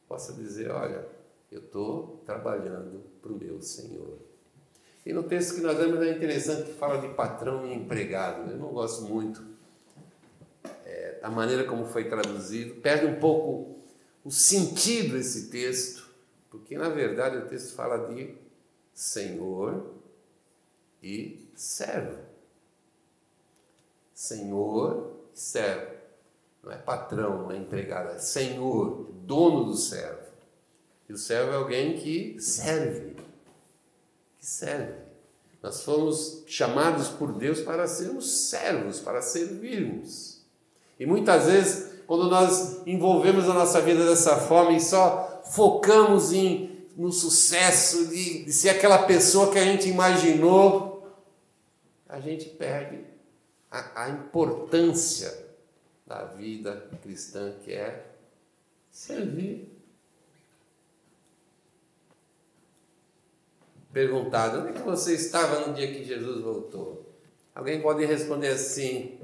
possa 0.08 0.32
dizer: 0.32 0.70
olha, 0.70 1.06
eu 1.50 1.60
estou 1.60 2.22
trabalhando 2.24 3.02
para 3.20 3.32
o 3.32 3.36
meu 3.36 3.60
Senhor. 3.60 4.18
E 5.04 5.12
no 5.12 5.22
texto 5.22 5.54
que 5.54 5.60
nós 5.60 5.78
lemos 5.78 6.00
é 6.02 6.10
interessante 6.10 6.64
que 6.64 6.74
fala 6.74 7.00
de 7.00 7.14
patrão 7.14 7.66
e 7.66 7.74
empregado. 7.74 8.50
Eu 8.50 8.58
não 8.58 8.68
gosto 8.68 9.04
muito 9.04 9.49
da 11.20 11.30
maneira 11.30 11.64
como 11.64 11.86
foi 11.86 12.08
traduzido. 12.08 12.80
Perde 12.80 13.06
um 13.06 13.18
pouco 13.18 13.78
o 14.24 14.30
sentido 14.30 15.16
esse 15.16 15.50
texto, 15.50 16.08
porque 16.50 16.76
na 16.76 16.88
verdade 16.88 17.36
o 17.36 17.46
texto 17.46 17.74
fala 17.74 18.08
de 18.08 18.34
Senhor 18.92 19.94
e 21.02 21.48
servo. 21.54 22.18
Senhor 24.14 25.16
e 25.34 25.38
servo. 25.38 26.00
Não 26.62 26.72
é 26.72 26.76
patrão, 26.76 27.42
não 27.42 27.52
é 27.52 27.56
empregado, 27.56 28.10
é 28.10 28.18
Senhor, 28.18 29.10
dono 29.24 29.64
do 29.64 29.76
servo. 29.76 30.30
E 31.08 31.12
o 31.12 31.16
servo 31.16 31.52
é 31.52 31.56
alguém 31.56 31.96
que 31.98 32.38
serve 32.38 33.16
que 34.40 34.46
serve. 34.46 34.94
Nós 35.62 35.82
fomos 35.82 36.42
chamados 36.46 37.08
por 37.08 37.32
Deus 37.34 37.60
para 37.60 37.86
sermos 37.86 38.48
servos, 38.48 38.98
para 38.98 39.20
servirmos. 39.20 40.29
E 41.00 41.06
muitas 41.06 41.46
vezes, 41.46 42.02
quando 42.06 42.28
nós 42.28 42.86
envolvemos 42.86 43.48
a 43.48 43.54
nossa 43.54 43.80
vida 43.80 44.06
dessa 44.06 44.36
forma 44.36 44.72
e 44.72 44.80
só 44.80 45.42
focamos 45.46 46.32
em, 46.32 46.86
no 46.96 47.10
sucesso 47.10 48.06
de, 48.06 48.44
de 48.44 48.52
ser 48.52 48.68
aquela 48.68 48.98
pessoa 48.98 49.50
que 49.50 49.58
a 49.58 49.64
gente 49.64 49.88
imaginou, 49.88 51.10
a 52.08 52.20
gente 52.20 52.50
perde 52.50 53.00
a, 53.70 54.04
a 54.04 54.10
importância 54.10 55.46
da 56.06 56.24
vida 56.24 56.88
cristã, 57.02 57.54
que 57.64 57.72
é 57.72 58.04
servir. 58.90 59.80
perguntado: 63.92 64.60
onde 64.60 64.68
é 64.70 64.72
que 64.72 64.82
você 64.82 65.14
estava 65.14 65.66
no 65.66 65.74
dia 65.74 65.92
que 65.92 66.04
Jesus 66.04 66.42
voltou? 66.42 67.06
Alguém 67.54 67.80
pode 67.80 68.04
responder 68.04 68.48
assim: 68.48 69.18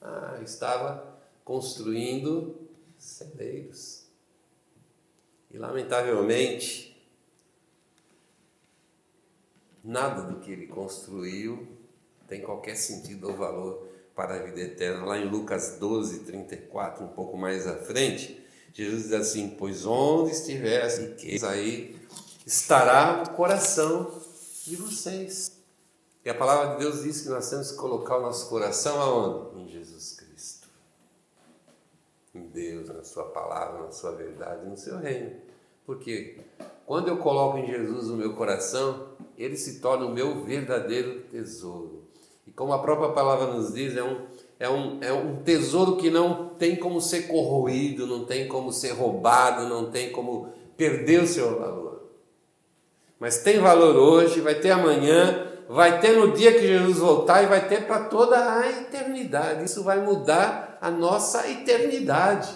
ah, 0.00 0.38
estava 0.42 1.18
construindo 1.44 2.68
celeiros. 2.98 4.06
E 5.50 5.58
lamentavelmente, 5.58 6.96
nada 9.82 10.22
do 10.22 10.40
que 10.40 10.52
ele 10.52 10.66
construiu 10.66 11.66
tem 12.28 12.40
qualquer 12.40 12.76
sentido 12.76 13.28
ou 13.28 13.36
valor 13.36 13.88
para 14.14 14.36
a 14.36 14.42
vida 14.42 14.60
eterna. 14.60 15.04
Lá 15.04 15.18
em 15.18 15.28
Lucas 15.28 15.76
12, 15.80 16.20
34, 16.20 17.04
um 17.04 17.08
pouco 17.08 17.36
mais 17.36 17.66
à 17.66 17.76
frente, 17.76 18.40
Jesus 18.72 19.04
diz 19.04 19.12
assim: 19.12 19.56
Pois 19.58 19.84
onde 19.84 20.32
estiver 20.32 20.82
a 20.82 20.88
riqueza, 20.88 21.50
aí 21.50 21.96
estará 22.46 23.24
o 23.24 23.30
coração 23.34 24.22
de 24.64 24.76
vocês. 24.76 25.59
E 26.24 26.28
a 26.28 26.34
palavra 26.34 26.74
de 26.74 26.80
Deus 26.80 27.02
diz 27.02 27.22
que 27.22 27.28
nós 27.28 27.48
temos 27.48 27.72
que 27.72 27.78
colocar 27.78 28.18
o 28.18 28.22
nosso 28.22 28.48
coração 28.48 29.00
aonde? 29.00 29.62
Em 29.62 29.68
Jesus 29.68 30.12
Cristo. 30.12 30.68
Em 32.34 32.46
Deus, 32.48 32.88
na 32.88 33.02
Sua 33.02 33.24
palavra, 33.24 33.82
na 33.82 33.90
Sua 33.90 34.12
verdade, 34.12 34.68
no 34.68 34.76
Seu 34.76 34.98
reino. 34.98 35.32
Porque 35.86 36.38
quando 36.84 37.08
eu 37.08 37.16
coloco 37.16 37.58
em 37.58 37.66
Jesus 37.66 38.10
o 38.10 38.16
meu 38.16 38.34
coração, 38.34 39.08
ele 39.36 39.56
se 39.56 39.80
torna 39.80 40.04
o 40.04 40.12
meu 40.12 40.44
verdadeiro 40.44 41.22
tesouro. 41.30 42.04
E 42.46 42.50
como 42.50 42.72
a 42.72 42.78
própria 42.80 43.12
palavra 43.12 43.46
nos 43.46 43.72
diz, 43.72 43.96
é 43.96 44.04
um, 44.04 44.26
é 44.58 44.68
um, 44.68 45.02
é 45.02 45.12
um 45.12 45.42
tesouro 45.42 45.96
que 45.96 46.10
não 46.10 46.50
tem 46.50 46.76
como 46.76 47.00
ser 47.00 47.28
corroído, 47.28 48.06
não 48.06 48.24
tem 48.26 48.46
como 48.46 48.72
ser 48.72 48.90
roubado, 48.90 49.68
não 49.68 49.90
tem 49.90 50.12
como 50.12 50.52
perder 50.76 51.22
o 51.22 51.26
seu 51.26 51.58
valor 51.58 51.90
mas 53.20 53.42
tem 53.42 53.60
valor 53.60 53.94
hoje, 53.96 54.40
vai 54.40 54.54
ter 54.54 54.70
amanhã, 54.70 55.46
vai 55.70 56.00
ter 56.00 56.16
no 56.16 56.32
dia 56.32 56.52
que 56.52 56.66
Jesus 56.66 56.98
voltar 56.98 57.44
e 57.44 57.46
vai 57.46 57.68
ter 57.68 57.86
para 57.86 58.00
toda 58.06 58.58
a 58.58 58.68
eternidade. 58.68 59.64
Isso 59.64 59.84
vai 59.84 60.00
mudar 60.00 60.76
a 60.80 60.90
nossa 60.90 61.48
eternidade. 61.48 62.52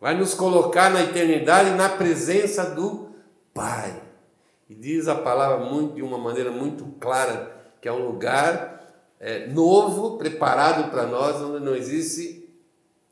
Vai 0.00 0.16
nos 0.16 0.34
colocar 0.34 0.90
na 0.90 1.04
eternidade 1.04 1.70
na 1.70 1.88
presença 1.88 2.70
do 2.70 3.10
Pai. 3.54 4.02
E 4.68 4.74
diz 4.74 5.06
a 5.06 5.14
palavra 5.14 5.64
muito, 5.64 5.94
de 5.94 6.02
uma 6.02 6.18
maneira 6.18 6.50
muito 6.50 6.84
clara 6.98 7.56
que 7.80 7.86
é 7.86 7.92
um 7.92 8.04
lugar 8.04 8.84
é, 9.20 9.46
novo, 9.46 10.18
preparado 10.18 10.90
para 10.90 11.06
nós, 11.06 11.36
onde 11.36 11.64
não 11.64 11.76
existe 11.76 12.52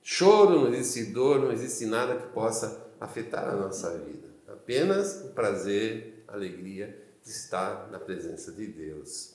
choro, 0.03 0.63
não 0.63 0.75
existe 0.75 1.13
dor, 1.13 1.39
não 1.39 1.53
existe 1.53 1.87
nada 1.87 2.17
que 2.17 2.27
possa 2.29 2.91
afetar 3.01 3.49
a 3.49 3.53
nossa 3.53 3.91
vida. 3.99 4.27
apenas 4.49 5.25
o 5.25 5.29
prazer, 5.29 6.25
a 6.27 6.35
alegria 6.35 7.06
estar 7.27 7.89
na 7.91 7.99
presença 7.99 8.53
de 8.53 8.67
Deus. 8.67 9.33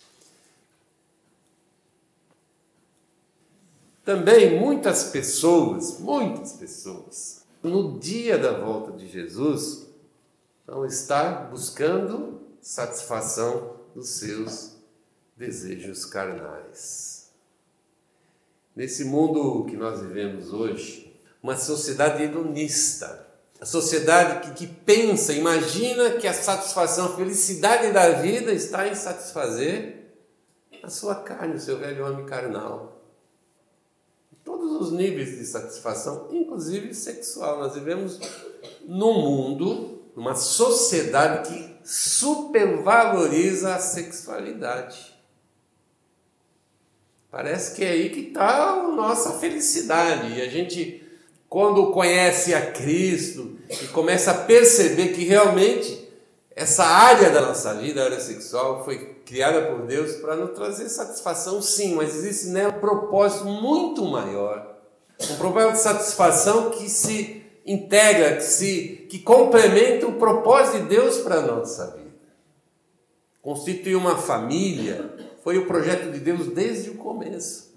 Também 4.03 4.59
muitas 4.59 5.05
pessoas, 5.05 5.99
muitas 5.99 6.53
pessoas, 6.53 7.45
no 7.61 7.99
dia 7.99 8.37
da 8.37 8.51
volta 8.51 8.91
de 8.93 9.07
Jesus, 9.07 9.87
vão 10.65 10.85
estar 10.85 11.49
buscando 11.51 12.41
satisfação 12.61 13.75
dos 13.93 14.09
seus 14.09 14.75
desejos 15.37 16.05
carnais. 16.05 17.29
Nesse 18.75 19.03
mundo 19.03 19.65
que 19.65 19.75
nós 19.75 20.01
vivemos 20.01 20.51
hoje, 20.51 21.13
uma 21.43 21.57
sociedade 21.57 22.23
hedonista, 22.23 23.27
a 23.61 23.65
sociedade 23.65 24.49
que, 24.49 24.65
que 24.65 24.67
pensa, 24.67 25.31
imagina 25.31 26.11
que 26.17 26.27
a 26.27 26.33
satisfação, 26.33 27.05
a 27.05 27.15
felicidade 27.15 27.93
da 27.93 28.09
vida 28.13 28.51
está 28.51 28.87
em 28.87 28.95
satisfazer 28.95 30.11
a 30.83 30.89
sua 30.89 31.15
carne, 31.15 31.55
o 31.55 31.59
seu 31.59 31.77
velho 31.77 32.05
homem 32.05 32.25
carnal 32.25 33.01
todos 34.43 34.81
os 34.81 34.91
níveis 34.91 35.37
de 35.37 35.45
satisfação, 35.45 36.27
inclusive 36.31 36.93
sexual. 36.93 37.59
Nós 37.59 37.73
vivemos 37.73 38.19
num 38.85 39.13
mundo, 39.13 40.03
numa 40.15 40.35
sociedade 40.35 41.49
que 41.49 41.87
supervaloriza 41.87 43.75
a 43.75 43.79
sexualidade. 43.79 45.11
Parece 47.29 47.75
que 47.75 47.83
é 47.83 47.91
aí 47.91 48.09
que 48.09 48.29
está 48.29 48.71
a 48.71 48.87
nossa 48.89 49.39
felicidade. 49.39 50.37
E 50.37 50.41
a 50.41 50.49
gente, 50.49 51.00
quando 51.51 51.91
conhece 51.91 52.53
a 52.53 52.71
Cristo 52.71 53.57
e 53.69 53.87
começa 53.87 54.31
a 54.31 54.35
perceber 54.35 55.09
que 55.09 55.25
realmente 55.25 56.09
essa 56.55 56.85
área 56.85 57.29
da 57.29 57.41
nossa 57.41 57.73
vida, 57.73 58.01
a 58.01 58.05
área 58.05 58.21
sexual, 58.21 58.85
foi 58.85 59.15
criada 59.25 59.63
por 59.63 59.85
Deus 59.85 60.13
para 60.13 60.37
nos 60.37 60.51
trazer 60.51 60.87
satisfação, 60.87 61.61
sim, 61.61 61.93
mas 61.93 62.15
existe 62.15 62.47
nela 62.47 62.73
um 62.73 62.79
propósito 62.79 63.43
muito 63.43 64.05
maior. 64.05 64.77
Um 65.29 65.35
propósito 65.35 65.73
de 65.73 65.79
satisfação 65.79 66.69
que 66.69 66.89
se 66.89 67.43
integra, 67.65 68.37
que, 68.37 68.43
se, 68.43 69.05
que 69.09 69.19
complementa 69.19 70.07
o 70.07 70.13
propósito 70.13 70.83
de 70.83 70.87
Deus 70.87 71.17
para 71.17 71.35
a 71.35 71.41
nossa 71.41 71.87
vida. 71.97 72.11
Constituir 73.41 73.97
uma 73.97 74.15
família 74.15 75.13
foi 75.43 75.57
o 75.57 75.67
projeto 75.67 76.13
de 76.13 76.19
Deus 76.19 76.47
desde 76.47 76.91
o 76.91 76.95
começo. 76.95 77.70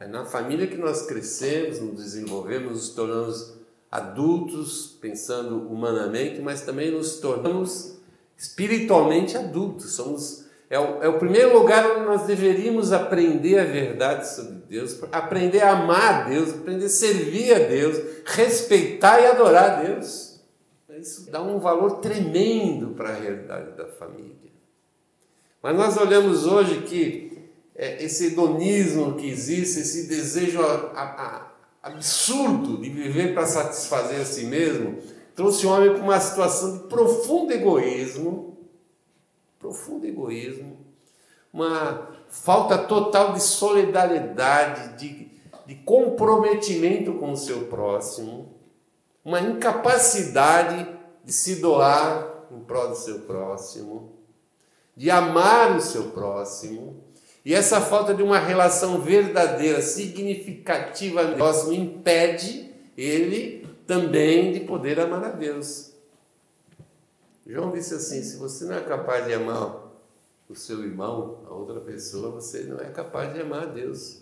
É 0.00 0.06
na 0.06 0.24
família 0.24 0.66
que 0.66 0.76
nós 0.76 1.02
crescemos, 1.06 1.80
nos 1.80 2.02
desenvolvemos, 2.02 2.72
nos 2.72 2.88
tornamos 2.90 3.58
adultos, 3.90 4.96
pensando 5.00 5.68
humanamente, 5.68 6.40
mas 6.40 6.60
também 6.60 6.90
nos 6.90 7.18
tornamos 7.18 7.98
espiritualmente 8.36 9.36
adultos. 9.36 9.92
Somos, 9.92 10.44
é, 10.70 10.78
o, 10.78 11.02
é 11.02 11.08
o 11.08 11.18
primeiro 11.18 11.58
lugar 11.58 11.84
onde 11.90 12.06
nós 12.06 12.26
deveríamos 12.26 12.92
aprender 12.92 13.58
a 13.58 13.64
verdade 13.64 14.28
sobre 14.28 14.62
Deus, 14.68 15.02
aprender 15.10 15.62
a 15.62 15.72
amar 15.72 16.14
a 16.14 16.28
Deus, 16.28 16.50
aprender 16.50 16.84
a 16.84 16.90
servir 16.90 17.52
a 17.54 17.58
Deus, 17.58 17.98
respeitar 18.24 19.20
e 19.20 19.26
adorar 19.26 19.70
a 19.70 19.82
Deus. 19.82 20.40
Isso 20.96 21.30
dá 21.30 21.42
um 21.42 21.58
valor 21.58 21.98
tremendo 21.98 22.88
para 22.94 23.10
a 23.10 23.14
realidade 23.14 23.76
da 23.76 23.86
família. 23.86 24.36
Mas 25.62 25.76
nós 25.76 25.96
olhamos 25.96 26.46
hoje 26.46 26.82
que 26.82 27.27
é, 27.78 28.02
esse 28.02 28.26
hedonismo 28.26 29.14
que 29.14 29.30
existe, 29.30 29.78
esse 29.78 30.08
desejo 30.08 30.60
a, 30.60 31.00
a, 31.00 31.52
absurdo 31.80 32.78
de 32.78 32.90
viver 32.90 33.32
para 33.32 33.46
satisfazer 33.46 34.20
a 34.20 34.24
si 34.24 34.44
mesmo, 34.44 34.98
trouxe 35.36 35.64
o 35.64 35.70
homem 35.70 35.94
para 35.94 36.02
uma 36.02 36.18
situação 36.18 36.76
de 36.76 36.88
profundo 36.88 37.52
egoísmo, 37.52 38.58
profundo 39.60 40.04
egoísmo, 40.04 40.76
uma 41.52 42.10
falta 42.28 42.76
total 42.76 43.32
de 43.32 43.42
solidariedade, 43.42 44.98
de, 44.98 45.30
de 45.64 45.76
comprometimento 45.76 47.14
com 47.14 47.30
o 47.30 47.36
seu 47.36 47.66
próximo, 47.66 48.56
uma 49.24 49.40
incapacidade 49.40 50.88
de 51.24 51.32
se 51.32 51.56
doar 51.56 52.46
em 52.50 52.58
prol 52.58 52.88
do 52.88 52.96
seu 52.96 53.20
próximo, 53.20 54.18
de 54.96 55.10
amar 55.12 55.76
o 55.76 55.80
seu 55.80 56.10
próximo, 56.10 57.07
e 57.48 57.54
essa 57.54 57.80
falta 57.80 58.12
de 58.12 58.22
uma 58.22 58.38
relação 58.38 59.00
verdadeira, 59.00 59.80
significativa 59.80 61.26
próximo, 61.32 61.72
impede 61.72 62.70
ele 62.94 63.66
também 63.86 64.52
de 64.52 64.60
poder 64.60 65.00
amar 65.00 65.24
a 65.24 65.30
Deus. 65.30 65.94
João 67.46 67.72
disse 67.72 67.94
assim: 67.94 68.22
se 68.22 68.36
você 68.36 68.66
não 68.66 68.74
é 68.74 68.82
capaz 68.82 69.24
de 69.24 69.32
amar 69.32 69.82
o 70.46 70.54
seu 70.54 70.84
irmão, 70.84 71.38
a 71.48 71.54
outra 71.54 71.80
pessoa, 71.80 72.32
você 72.32 72.64
não 72.64 72.78
é 72.80 72.90
capaz 72.90 73.32
de 73.32 73.40
amar 73.40 73.62
a 73.62 73.66
Deus. 73.66 74.20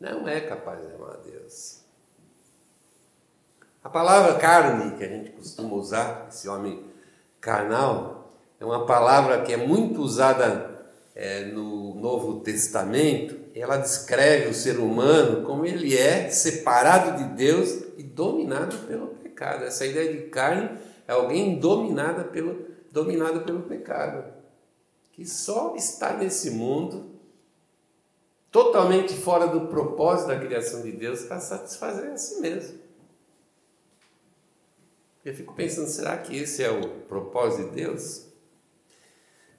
Não 0.00 0.26
é 0.26 0.40
capaz 0.40 0.80
de 0.80 0.94
amar 0.94 1.16
a 1.16 1.18
Deus. 1.18 1.82
A 3.84 3.90
palavra 3.90 4.38
carne, 4.38 4.96
que 4.96 5.04
a 5.04 5.08
gente 5.08 5.32
costuma 5.32 5.74
usar, 5.74 6.28
esse 6.30 6.48
homem 6.48 6.82
carnal, 7.42 8.21
é 8.62 8.64
uma 8.64 8.86
palavra 8.86 9.42
que 9.42 9.52
é 9.52 9.56
muito 9.56 10.00
usada 10.00 10.86
é, 11.16 11.46
no 11.46 11.96
Novo 11.96 12.38
Testamento. 12.42 13.36
Ela 13.56 13.76
descreve 13.76 14.50
o 14.50 14.54
ser 14.54 14.78
humano 14.78 15.44
como 15.44 15.66
ele 15.66 15.98
é 15.98 16.30
separado 16.30 17.18
de 17.18 17.34
Deus 17.34 17.82
e 17.98 18.04
dominado 18.04 18.86
pelo 18.86 19.08
pecado. 19.08 19.64
Essa 19.64 19.84
ideia 19.84 20.12
de 20.12 20.28
carne 20.28 20.78
é 21.08 21.12
alguém 21.12 21.58
dominada 21.58 22.22
pelo, 22.22 22.64
dominado 22.92 23.40
pelo 23.40 23.62
pecado, 23.62 24.32
que 25.12 25.26
só 25.26 25.74
está 25.74 26.16
nesse 26.16 26.52
mundo 26.52 27.10
totalmente 28.48 29.12
fora 29.12 29.48
do 29.48 29.66
propósito 29.66 30.28
da 30.28 30.38
criação 30.38 30.82
de 30.82 30.92
Deus 30.92 31.24
para 31.24 31.40
satisfazer 31.40 32.12
a 32.12 32.16
si 32.16 32.40
mesmo. 32.40 32.78
Eu 35.24 35.34
fico 35.34 35.52
pensando, 35.52 35.88
será 35.88 36.16
que 36.16 36.36
esse 36.36 36.62
é 36.62 36.70
o 36.70 36.88
propósito 37.08 37.70
de 37.70 37.82
Deus? 37.82 38.31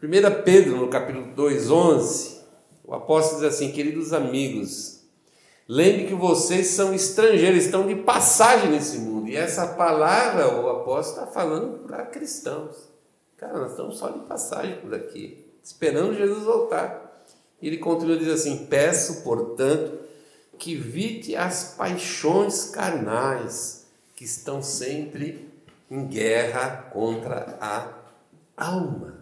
1 0.03 0.43
Pedro, 0.43 0.75
no 0.75 0.89
capítulo 0.89 1.33
2, 1.33 1.71
11, 1.71 2.41
o 2.83 2.93
apóstolo 2.93 3.39
diz 3.39 3.55
assim: 3.55 3.71
Queridos 3.71 4.11
amigos, 4.11 4.99
lembre 5.65 6.07
que 6.07 6.13
vocês 6.13 6.67
são 6.67 6.93
estrangeiros, 6.93 7.63
estão 7.63 7.87
de 7.87 7.95
passagem 7.95 8.69
nesse 8.69 8.97
mundo. 8.97 9.29
E 9.29 9.37
essa 9.37 9.65
palavra 9.65 10.59
o 10.59 10.67
apóstolo 10.67 11.21
está 11.21 11.33
falando 11.33 11.87
para 11.87 12.05
cristãos. 12.05 12.91
Cara, 13.37 13.57
nós 13.57 13.71
estamos 13.71 13.97
só 13.97 14.09
de 14.09 14.19
passagem 14.25 14.75
por 14.81 14.93
aqui, 14.93 15.45
esperando 15.63 16.17
Jesus 16.17 16.43
voltar. 16.43 17.23
E 17.61 17.67
ele 17.67 17.77
continua 17.77 18.17
diz 18.17 18.27
assim: 18.27 18.65
Peço, 18.65 19.23
portanto, 19.23 19.99
que 20.59 20.75
vite 20.75 21.33
as 21.33 21.75
paixões 21.77 22.65
carnais 22.65 23.87
que 24.17 24.25
estão 24.25 24.61
sempre 24.61 25.49
em 25.89 26.05
guerra 26.05 26.89
contra 26.91 27.57
a 27.61 27.87
alma. 28.57 29.12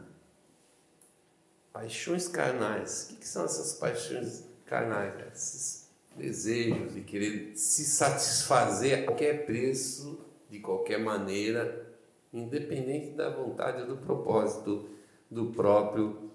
Paixões 1.74 2.28
carnais. 2.28 3.10
O 3.12 3.16
que, 3.16 3.28
são 3.28 3.46
essas 3.46 3.74
paixões 3.74 4.44
carnais? 4.66 5.14
Esses 5.34 5.90
desejos 6.16 6.94
de 6.94 7.02
querer 7.02 7.54
se 7.56 7.86
satisfazer 7.86 9.00
a 9.00 9.06
qualquer 9.06 9.46
preço, 9.46 10.20
de 10.50 10.60
qualquer 10.60 11.00
maneira, 11.00 11.88
independente 12.34 13.12
da 13.12 13.30
vontade 13.30 13.86
do 13.86 13.98
propósito 13.98 14.90
do 15.30 15.48
próprio 15.48 16.32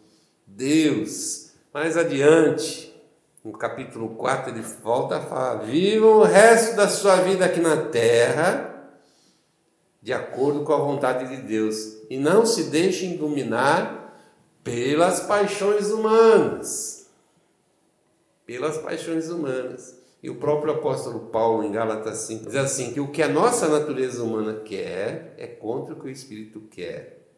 Deus. 0.46 1.52
Mais 1.72 1.96
adiante, 1.96 2.94
no 3.44 3.52
capítulo 3.52 4.16
4, 4.16 4.52
ele 4.52 4.62
volta 4.62 5.18
a 5.18 5.20
falar: 5.20 5.56
vivam 5.56 6.18
o 6.18 6.22
resto 6.22 6.76
da 6.76 6.88
sua 6.88 7.16
vida 7.16 7.44
aqui 7.44 7.60
na 7.60 7.88
terra 7.88 8.72
de 10.06 10.12
acordo 10.12 10.62
com 10.62 10.72
a 10.72 10.78
vontade 10.78 11.28
de 11.34 11.42
Deus 11.42 11.96
e 12.08 12.16
não 12.16 12.46
se 12.46 12.70
deixem 12.70 13.16
dominar 13.16 13.95
pelas 14.66 15.20
paixões 15.20 15.92
humanas. 15.92 17.08
Pelas 18.44 18.76
paixões 18.78 19.30
humanas. 19.30 19.96
E 20.20 20.28
o 20.28 20.40
próprio 20.40 20.74
apóstolo 20.74 21.28
Paulo, 21.30 21.62
em 21.62 21.70
Gálatas 21.70 22.18
5, 22.18 22.46
diz 22.46 22.56
assim: 22.56 22.92
que 22.92 22.98
o 22.98 23.12
que 23.12 23.22
a 23.22 23.28
nossa 23.28 23.68
natureza 23.68 24.24
humana 24.24 24.58
quer 24.62 25.36
é 25.38 25.46
contra 25.46 25.94
o 25.94 26.00
que 26.00 26.06
o 26.06 26.10
Espírito 26.10 26.62
quer. 26.62 27.28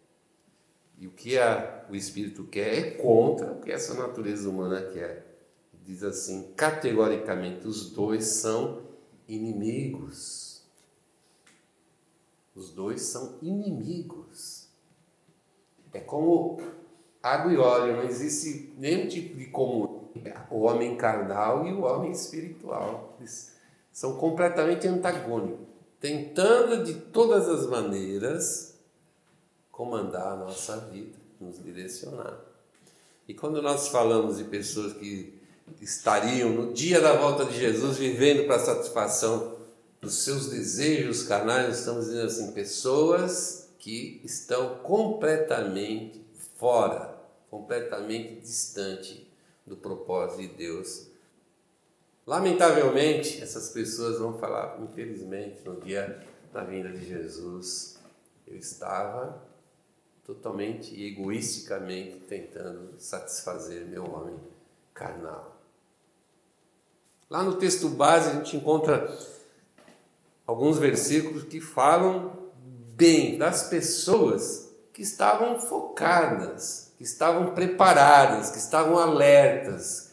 E 0.99 1.07
o 1.07 1.11
que 1.11 1.39
a, 1.39 1.85
o 1.91 1.95
Espírito 1.95 2.45
quer 2.45 2.79
é 2.79 2.91
contra 2.93 3.53
o 3.53 3.61
que 3.61 3.71
essa 3.71 3.93
natureza 3.93 4.49
humana 4.49 4.81
quer. 4.81 5.27
Diz 5.85 6.03
assim, 6.03 6.51
categoricamente, 6.57 7.69
os 7.69 7.91
dois 7.91 8.25
são 8.25 8.85
inimigos. 9.29 10.63
Os 12.57 12.71
dois 12.71 13.03
são 13.03 13.39
inimigos. 13.43 14.67
É 15.93 16.01
como 16.01 16.59
água 17.23 17.53
e 17.53 17.57
óleo, 17.57 17.97
não 17.97 18.05
existe 18.05 18.73
nenhum 18.79 19.09
tipo 19.09 19.37
de 19.37 19.47
comum. 19.47 20.09
O 20.51 20.63
homem 20.63 20.97
carnal 20.97 21.67
e 21.67 21.73
o 21.73 21.83
homem 21.83 22.11
espiritual. 22.11 23.15
Eles 23.21 23.53
são 23.93 24.17
completamente 24.17 24.87
antagônicos. 24.87 25.67
tentando 26.01 26.85
de 26.85 26.95
todas 26.95 27.49
as 27.49 27.67
maneiras 27.67 28.75
comandar 29.71 30.33
a 30.33 30.37
nossa 30.37 30.77
vida, 30.77 31.17
nos 31.41 31.63
direcionar. 31.63 32.39
E 33.27 33.35
quando 33.35 33.61
nós 33.61 33.89
falamos 33.89 34.39
de 34.39 34.45
pessoas 34.45 34.93
que 34.93 35.39
estariam 35.81 36.51
no 36.51 36.73
dia 36.73 37.01
da 37.01 37.15
volta 37.15 37.45
de 37.45 37.59
Jesus 37.59 37.99
vivendo 37.99 38.47
para 38.47 38.57
a 38.57 38.61
satisfação 38.61 39.57
dos 40.01 40.15
seus 40.23 40.49
desejos 40.49 41.25
carnais, 41.25 41.81
estamos 41.81 42.07
dizendo 42.07 42.27
assim, 42.27 42.53
pessoas 42.53 43.69
que 43.79 44.21
estão 44.25 44.77
completamente 44.77 46.25
fora, 46.59 47.17
completamente 47.49 48.41
distante 48.41 49.27
do 49.65 49.77
propósito 49.77 50.43
de 50.43 50.49
Deus. 50.49 51.07
Lamentavelmente, 52.27 53.43
essas 53.43 53.71
pessoas 53.71 54.19
vão 54.19 54.37
falar, 54.39 54.79
infelizmente, 54.83 55.63
no 55.65 55.81
dia 55.81 56.23
da 56.53 56.65
vinda 56.65 56.91
de 56.91 57.07
Jesus, 57.07 57.99
eu 58.47 58.57
estava 58.57 59.43
totalmente 60.25 61.01
egoisticamente 61.01 62.21
tentando 62.21 62.95
satisfazer 62.99 63.87
meu 63.87 64.05
homem 64.05 64.39
carnal. 64.93 65.57
Lá 67.31 67.43
no 67.43 67.57
texto 67.57 67.89
base 67.89 68.31
a 68.31 68.35
gente 68.35 68.57
encontra 68.57 69.17
alguns 70.47 70.79
versículos 70.79 71.45
que 71.45 71.61
falam 71.61 72.51
bem 72.95 73.39
das 73.39 73.69
pessoas 73.69 74.68
que 74.99 75.05
estavam 75.05 75.61
focadas, 75.61 76.93
que 76.99 77.05
estavam 77.05 77.55
preparadas, 77.55 78.51
que 78.51 78.59
estavam 78.59 78.99
alertas. 78.99 80.11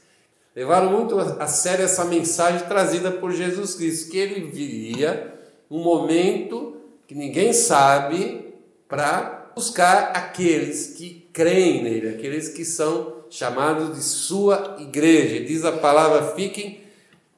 Levaram 0.56 0.92
muito 0.92 1.20
a 1.20 1.48
sério 1.48 1.84
essa 1.84 2.06
mensagem 2.06 2.68
trazida 2.68 3.10
por 3.10 3.32
Jesus 3.32 3.74
Cristo, 3.74 4.12
que 4.12 4.18
ele 4.20 4.42
viria 4.42 5.34
um 5.72 5.82
momento 5.82 6.78
que 7.08 7.16
ninguém 7.16 7.52
sabe 7.52 8.54
para 8.88 9.50
buscar 9.56 10.12
aqueles 10.16 10.94
que 10.96 11.28
creem 11.34 11.82
nele, 11.84 12.10
aqueles 12.10 12.50
que 12.50 12.64
são 12.64 13.24
chamados 13.28 13.96
de 13.96 14.04
sua 14.04 14.76
igreja. 14.78 15.44
Diz 15.44 15.66
a 15.66 15.72
palavra: 15.72 16.36
fiquem 16.36 16.82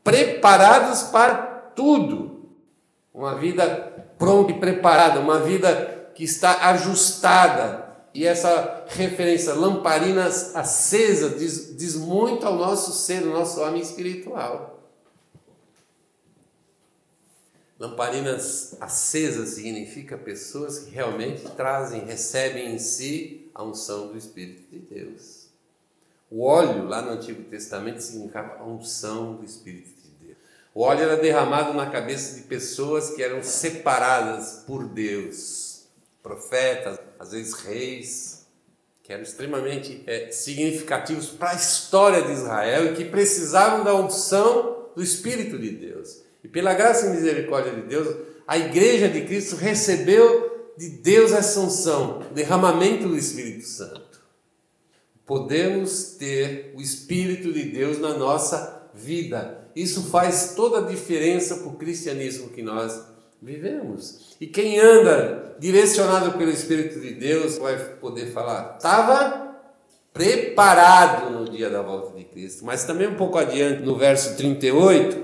preparados 0.04 1.04
para 1.04 1.34
tudo. 1.74 2.50
Uma 3.14 3.36
vida 3.36 4.06
pronta 4.18 4.52
e 4.52 4.60
preparada, 4.60 5.22
uma 5.22 5.40
vida 5.40 5.97
que 6.18 6.24
está 6.24 6.70
ajustada. 6.70 7.96
E 8.12 8.26
essa 8.26 8.86
referência, 8.88 9.54
lamparinas 9.54 10.56
acesas, 10.56 11.38
diz, 11.38 11.78
diz 11.78 11.94
muito 11.94 12.48
ao 12.48 12.56
nosso 12.56 12.92
ser, 12.92 13.20
ao 13.20 13.30
nosso 13.30 13.62
homem 13.62 13.80
espiritual. 13.80 14.82
Lamparinas 17.80 18.76
acesas 18.82 19.50
significa 19.50 20.18
pessoas 20.18 20.80
que 20.80 20.90
realmente 20.90 21.44
trazem, 21.52 22.04
recebem 22.06 22.74
em 22.74 22.80
si 22.80 23.52
a 23.54 23.64
unção 23.64 24.08
do 24.08 24.18
Espírito 24.18 24.64
de 24.72 24.80
Deus. 24.80 25.50
O 26.32 26.44
óleo, 26.44 26.88
lá 26.88 27.04
no 27.04 27.12
Antigo 27.12 27.44
Testamento, 27.44 28.02
significava 28.02 28.58
a 28.60 28.66
unção 28.66 29.36
do 29.36 29.46
Espírito 29.46 29.98
o 30.78 30.82
óleo 30.82 31.02
era 31.02 31.18
derramado 31.18 31.74
na 31.74 31.90
cabeça 31.90 32.36
de 32.36 32.44
pessoas 32.44 33.10
que 33.10 33.24
eram 33.24 33.42
separadas 33.42 34.64
por 34.68 34.88
Deus, 34.88 35.67
profetas, 36.28 37.00
às 37.18 37.32
vezes 37.32 37.54
reis, 37.54 38.48
que 39.02 39.14
eram 39.14 39.24
extremamente 39.24 40.04
é, 40.06 40.30
significativos 40.32 41.30
para 41.30 41.52
a 41.52 41.56
história 41.56 42.22
de 42.24 42.34
Israel 42.34 42.88
e 42.88 42.96
que 42.96 43.06
precisavam 43.06 43.84
da 43.84 43.96
unção 43.96 44.90
do 44.96 45.02
Espírito 45.02 45.58
de 45.58 45.70
Deus. 45.70 46.22
E 46.44 46.48
pela 46.48 46.74
graça 46.74 47.08
e 47.08 47.10
misericórdia 47.12 47.74
de 47.74 47.82
Deus, 47.84 48.16
a 48.46 48.58
igreja 48.58 49.08
de 49.08 49.22
Cristo 49.22 49.56
recebeu 49.56 50.74
de 50.78 50.90
Deus 50.90 51.32
essa 51.32 51.60
unção, 51.60 52.20
o 52.20 52.34
derramamento 52.34 53.08
do 53.08 53.18
Espírito 53.18 53.66
Santo. 53.66 54.22
Podemos 55.26 56.16
ter 56.20 56.74
o 56.76 56.82
Espírito 56.82 57.52
de 57.52 57.64
Deus 57.64 58.00
na 58.00 58.14
nossa 58.14 58.90
vida 58.94 59.68
isso 59.78 60.06
faz 60.06 60.54
toda 60.56 60.80
a 60.80 60.90
diferença 60.90 61.58
para 61.58 61.68
o 61.68 61.76
cristianismo 61.76 62.50
que 62.50 62.64
nós 62.64 63.00
vivemos. 63.42 64.36
E 64.40 64.48
quem 64.48 64.80
anda 64.80 65.56
direcionado 65.60 66.38
pelo 66.38 66.52
Espírito 66.52 67.00
de 67.00 67.14
Deus 67.14 67.58
vai 67.58 67.78
poder 67.96 68.28
falar, 68.32 68.76
estava 68.78 69.48
preparado 70.14 71.30
no 71.30 71.50
dia 71.50 71.70
da 71.70 71.82
volta 71.82 72.18
de 72.18 72.24
Cristo. 72.26 72.66
Mas 72.66 72.86
também 72.86 73.08
um 73.08 73.16
pouco 73.16 73.38
adiante, 73.38 73.84
no 73.84 73.96
verso 73.96 74.36
38, 74.36 75.24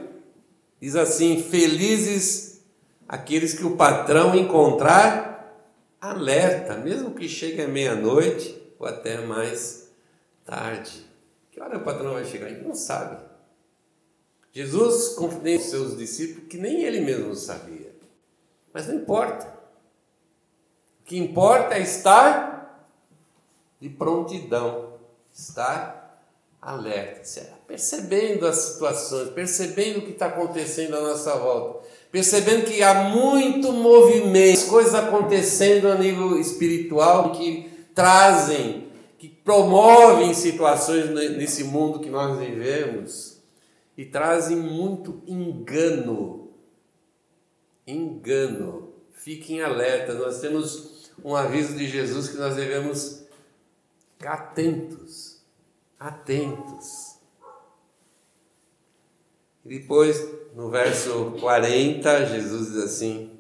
diz 0.80 0.96
assim: 0.96 1.42
Felizes 1.42 2.64
aqueles 3.08 3.54
que 3.54 3.66
o 3.66 3.76
patrão 3.76 4.36
encontrar 4.36 5.34
alerta, 6.00 6.78
mesmo 6.78 7.12
que 7.12 7.28
chegue 7.28 7.62
à 7.62 7.68
meia-noite 7.68 8.62
ou 8.78 8.86
até 8.86 9.22
mais 9.22 9.90
tarde. 10.46 11.06
Que 11.52 11.62
hora 11.62 11.78
o 11.78 11.84
patrão 11.84 12.14
vai 12.14 12.26
chegar? 12.26 12.50
Gente 12.50 12.64
não 12.64 12.76
sabe. 12.76 13.24
Jesus 14.52 15.16
confidenciou 15.16 15.86
seus 15.86 15.98
discípulos 15.98 16.48
que 16.48 16.58
nem 16.58 16.84
ele 16.84 17.02
mesmo 17.02 17.34
sabia. 17.36 17.93
Mas 18.74 18.88
não 18.88 18.96
importa. 18.96 19.46
O 21.02 21.06
que 21.06 21.18
importa 21.18 21.76
é 21.76 21.82
estar 21.82 22.90
de 23.80 23.90
prontidão, 23.90 24.94
estar 25.32 26.04
alerta, 26.62 27.22
percebendo 27.68 28.48
as 28.48 28.56
situações, 28.56 29.30
percebendo 29.32 30.00
o 30.00 30.02
que 30.04 30.12
está 30.12 30.28
acontecendo 30.28 30.96
à 30.96 31.02
nossa 31.02 31.36
volta, 31.36 31.86
percebendo 32.10 32.66
que 32.66 32.82
há 32.82 33.10
muito 33.10 33.74
movimento, 33.74 34.68
coisas 34.68 34.96
acontecendo 34.96 35.90
a 35.90 35.96
nível 35.96 36.40
espiritual 36.40 37.34
que 37.34 37.70
trazem, 37.94 38.88
que 39.18 39.28
promovem 39.28 40.34
situações 40.34 41.10
nesse 41.10 41.66
mundo 41.66 42.00
que 42.00 42.10
nós 42.10 42.40
vivemos 42.40 43.38
e 43.98 44.06
trazem 44.06 44.56
muito 44.56 45.22
engano. 45.28 46.43
Engano. 47.86 48.94
Fiquem 49.12 49.62
alerta, 49.62 50.14
nós 50.14 50.40
temos 50.40 51.12
um 51.24 51.36
aviso 51.36 51.76
de 51.78 51.88
Jesus 51.88 52.30
que 52.30 52.38
nós 52.38 52.56
devemos 52.56 53.26
ficar 54.18 54.34
atentos. 54.34 55.42
Atentos. 56.00 57.18
E 59.66 59.80
depois, 59.80 60.28
no 60.54 60.70
verso 60.70 61.38
40, 61.40 62.26
Jesus 62.26 62.74
diz 62.74 62.84
assim: 62.84 63.40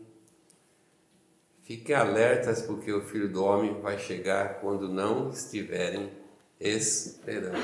Fiquem 1.63 1.95
alertas, 1.95 2.61
porque 2.61 2.91
o 2.91 3.01
filho 3.01 3.29
do 3.29 3.43
homem 3.43 3.81
vai 3.81 3.97
chegar 3.97 4.59
quando 4.61 4.87
não 4.87 5.29
estiverem 5.29 6.11
esperando. 6.59 7.57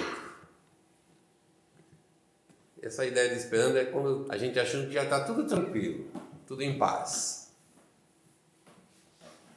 Essa 2.82 3.06
ideia 3.06 3.30
de 3.30 3.36
esperando 3.36 3.78
é 3.78 3.86
quando 3.86 4.26
a 4.30 4.38
gente 4.38 4.60
achando 4.60 4.88
que 4.88 4.94
já 4.94 5.04
está 5.04 5.24
tudo 5.24 5.46
tranquilo, 5.46 6.06
tudo 6.50 6.64
em 6.64 6.80
paz. 6.80 7.52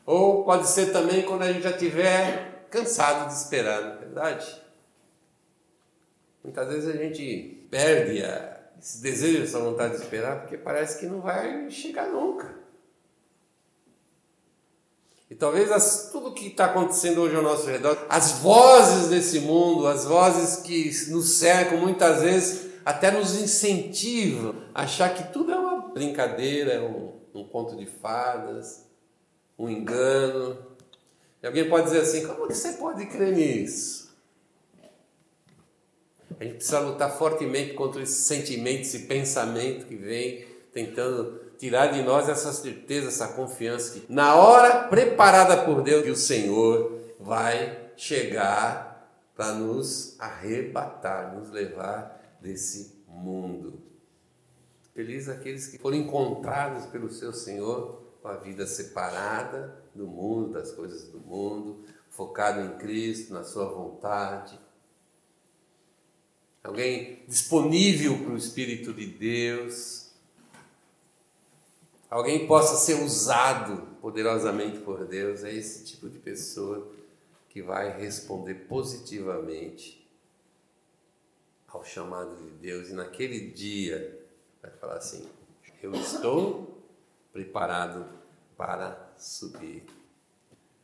Ou 0.04 0.44
pode 0.44 0.68
ser 0.68 0.92
também 0.92 1.22
quando 1.22 1.40
a 1.40 1.50
gente 1.50 1.62
já 1.62 1.70
estiver 1.70 2.66
cansado 2.70 3.28
de 3.28 3.32
esperar, 3.32 3.80
não 3.80 3.92
é 3.92 3.96
verdade? 3.96 4.62
Muitas 6.44 6.68
vezes 6.68 6.94
a 6.94 6.98
gente 6.98 7.66
perde 7.70 8.22
a, 8.22 8.60
esse 8.78 9.00
desejo, 9.00 9.42
essa 9.42 9.58
vontade 9.58 9.96
de 9.96 10.02
esperar, 10.02 10.40
porque 10.40 10.58
parece 10.58 11.00
que 11.00 11.06
não 11.06 11.22
vai 11.22 11.70
chegar 11.70 12.08
nunca. 12.08 12.54
E 15.30 15.34
talvez 15.34 15.72
as, 15.72 16.10
tudo 16.12 16.34
que 16.34 16.48
está 16.48 16.66
acontecendo 16.66 17.22
hoje 17.22 17.34
ao 17.34 17.42
nosso 17.42 17.66
redor, 17.68 18.04
as 18.06 18.32
vozes 18.32 19.08
desse 19.08 19.40
mundo, 19.40 19.86
as 19.86 20.04
vozes 20.04 20.56
que 20.56 20.90
nos 21.10 21.38
cercam 21.38 21.78
muitas 21.78 22.20
vezes, 22.20 22.70
até 22.84 23.10
nos 23.10 23.34
incentiva 23.34 24.54
a 24.74 24.82
achar 24.82 25.14
que 25.14 25.32
tudo 25.32 25.52
é 25.52 25.61
brincadeira, 25.92 26.72
é 26.72 26.80
um, 26.80 27.12
um 27.34 27.44
conto 27.44 27.76
de 27.76 27.86
fadas, 27.86 28.86
um 29.58 29.68
engano. 29.68 30.58
E 31.42 31.46
alguém 31.46 31.68
pode 31.68 31.84
dizer 31.84 32.00
assim: 32.00 32.26
como 32.26 32.48
que 32.48 32.54
você 32.54 32.72
pode 32.72 33.06
crer 33.06 33.32
nisso? 33.32 34.12
A 36.38 36.44
gente 36.44 36.56
precisa 36.56 36.80
lutar 36.80 37.16
fortemente 37.16 37.74
contra 37.74 38.02
esse 38.02 38.22
sentimento, 38.22 38.82
esse 38.82 39.00
pensamento 39.00 39.86
que 39.86 39.94
vem 39.94 40.44
tentando 40.72 41.40
tirar 41.58 41.88
de 41.88 42.02
nós 42.02 42.28
essa 42.28 42.52
certeza, 42.52 43.08
essa 43.08 43.28
confiança 43.28 44.00
que 44.00 44.12
na 44.12 44.34
hora 44.34 44.88
preparada 44.88 45.64
por 45.64 45.82
Deus 45.82 46.02
que 46.02 46.10
o 46.10 46.16
Senhor 46.16 46.98
vai 47.20 47.90
chegar 47.96 49.08
para 49.36 49.52
nos 49.52 50.16
arrebatar, 50.18 51.34
nos 51.34 51.50
levar 51.50 52.20
desse 52.40 53.04
mundo. 53.06 53.91
Feliz 54.94 55.28
aqueles 55.28 55.66
que 55.66 55.78
foram 55.78 55.96
encontrados 55.96 56.86
pelo 56.86 57.10
seu 57.10 57.32
Senhor 57.32 58.02
com 58.20 58.28
a 58.28 58.36
vida 58.36 58.66
separada 58.66 59.82
do 59.94 60.06
mundo, 60.06 60.52
das 60.52 60.70
coisas 60.70 61.08
do 61.08 61.18
mundo, 61.18 61.84
focado 62.10 62.60
em 62.60 62.78
Cristo, 62.78 63.32
na 63.32 63.42
sua 63.42 63.64
vontade. 63.64 64.58
Alguém 66.62 67.24
disponível 67.26 68.18
para 68.18 68.32
o 68.32 68.36
Espírito 68.36 68.92
de 68.92 69.06
Deus. 69.06 70.12
alguém 72.08 72.46
possa 72.46 72.76
ser 72.76 73.02
usado 73.02 73.88
poderosamente 74.00 74.78
por 74.78 75.06
Deus, 75.06 75.42
é 75.42 75.52
esse 75.52 75.84
tipo 75.84 76.10
de 76.10 76.18
pessoa 76.18 76.86
que 77.48 77.62
vai 77.62 77.98
responder 77.98 78.66
positivamente 78.66 80.06
ao 81.66 81.82
chamado 81.82 82.36
de 82.36 82.50
Deus 82.50 82.90
e 82.90 82.92
naquele 82.92 83.50
dia 83.50 84.21
vai 84.62 84.70
falar 84.70 84.96
assim: 84.96 85.28
Eu 85.82 85.92
estou 85.94 86.82
preparado 87.32 88.06
para 88.56 89.12
subir. 89.18 89.84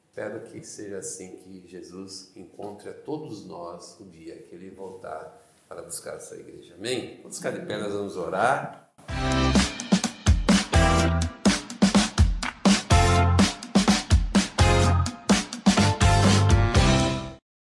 Espero 0.09 0.41
que 0.41 0.65
seja 0.65 0.99
assim 0.99 1.37
que 1.37 1.67
Jesus 1.69 2.33
encontre 2.35 2.91
a 2.91 2.95
todos 2.95 3.47
nós 3.47 3.99
o 4.01 4.05
dia 4.05 4.37
que 4.43 4.55
ele 4.55 4.71
voltar 4.71 5.47
para 5.69 5.83
buscar 5.83 6.15
a 6.15 6.21
sua 6.21 6.39
igreja. 6.39 6.75
Amém? 6.75 7.21
Vamos 7.23 7.37
ficar 7.37 7.53
de 7.53 7.65
pé, 7.65 7.79
nós 7.79 7.93
vamos 7.93 8.17
orar. 8.17 8.88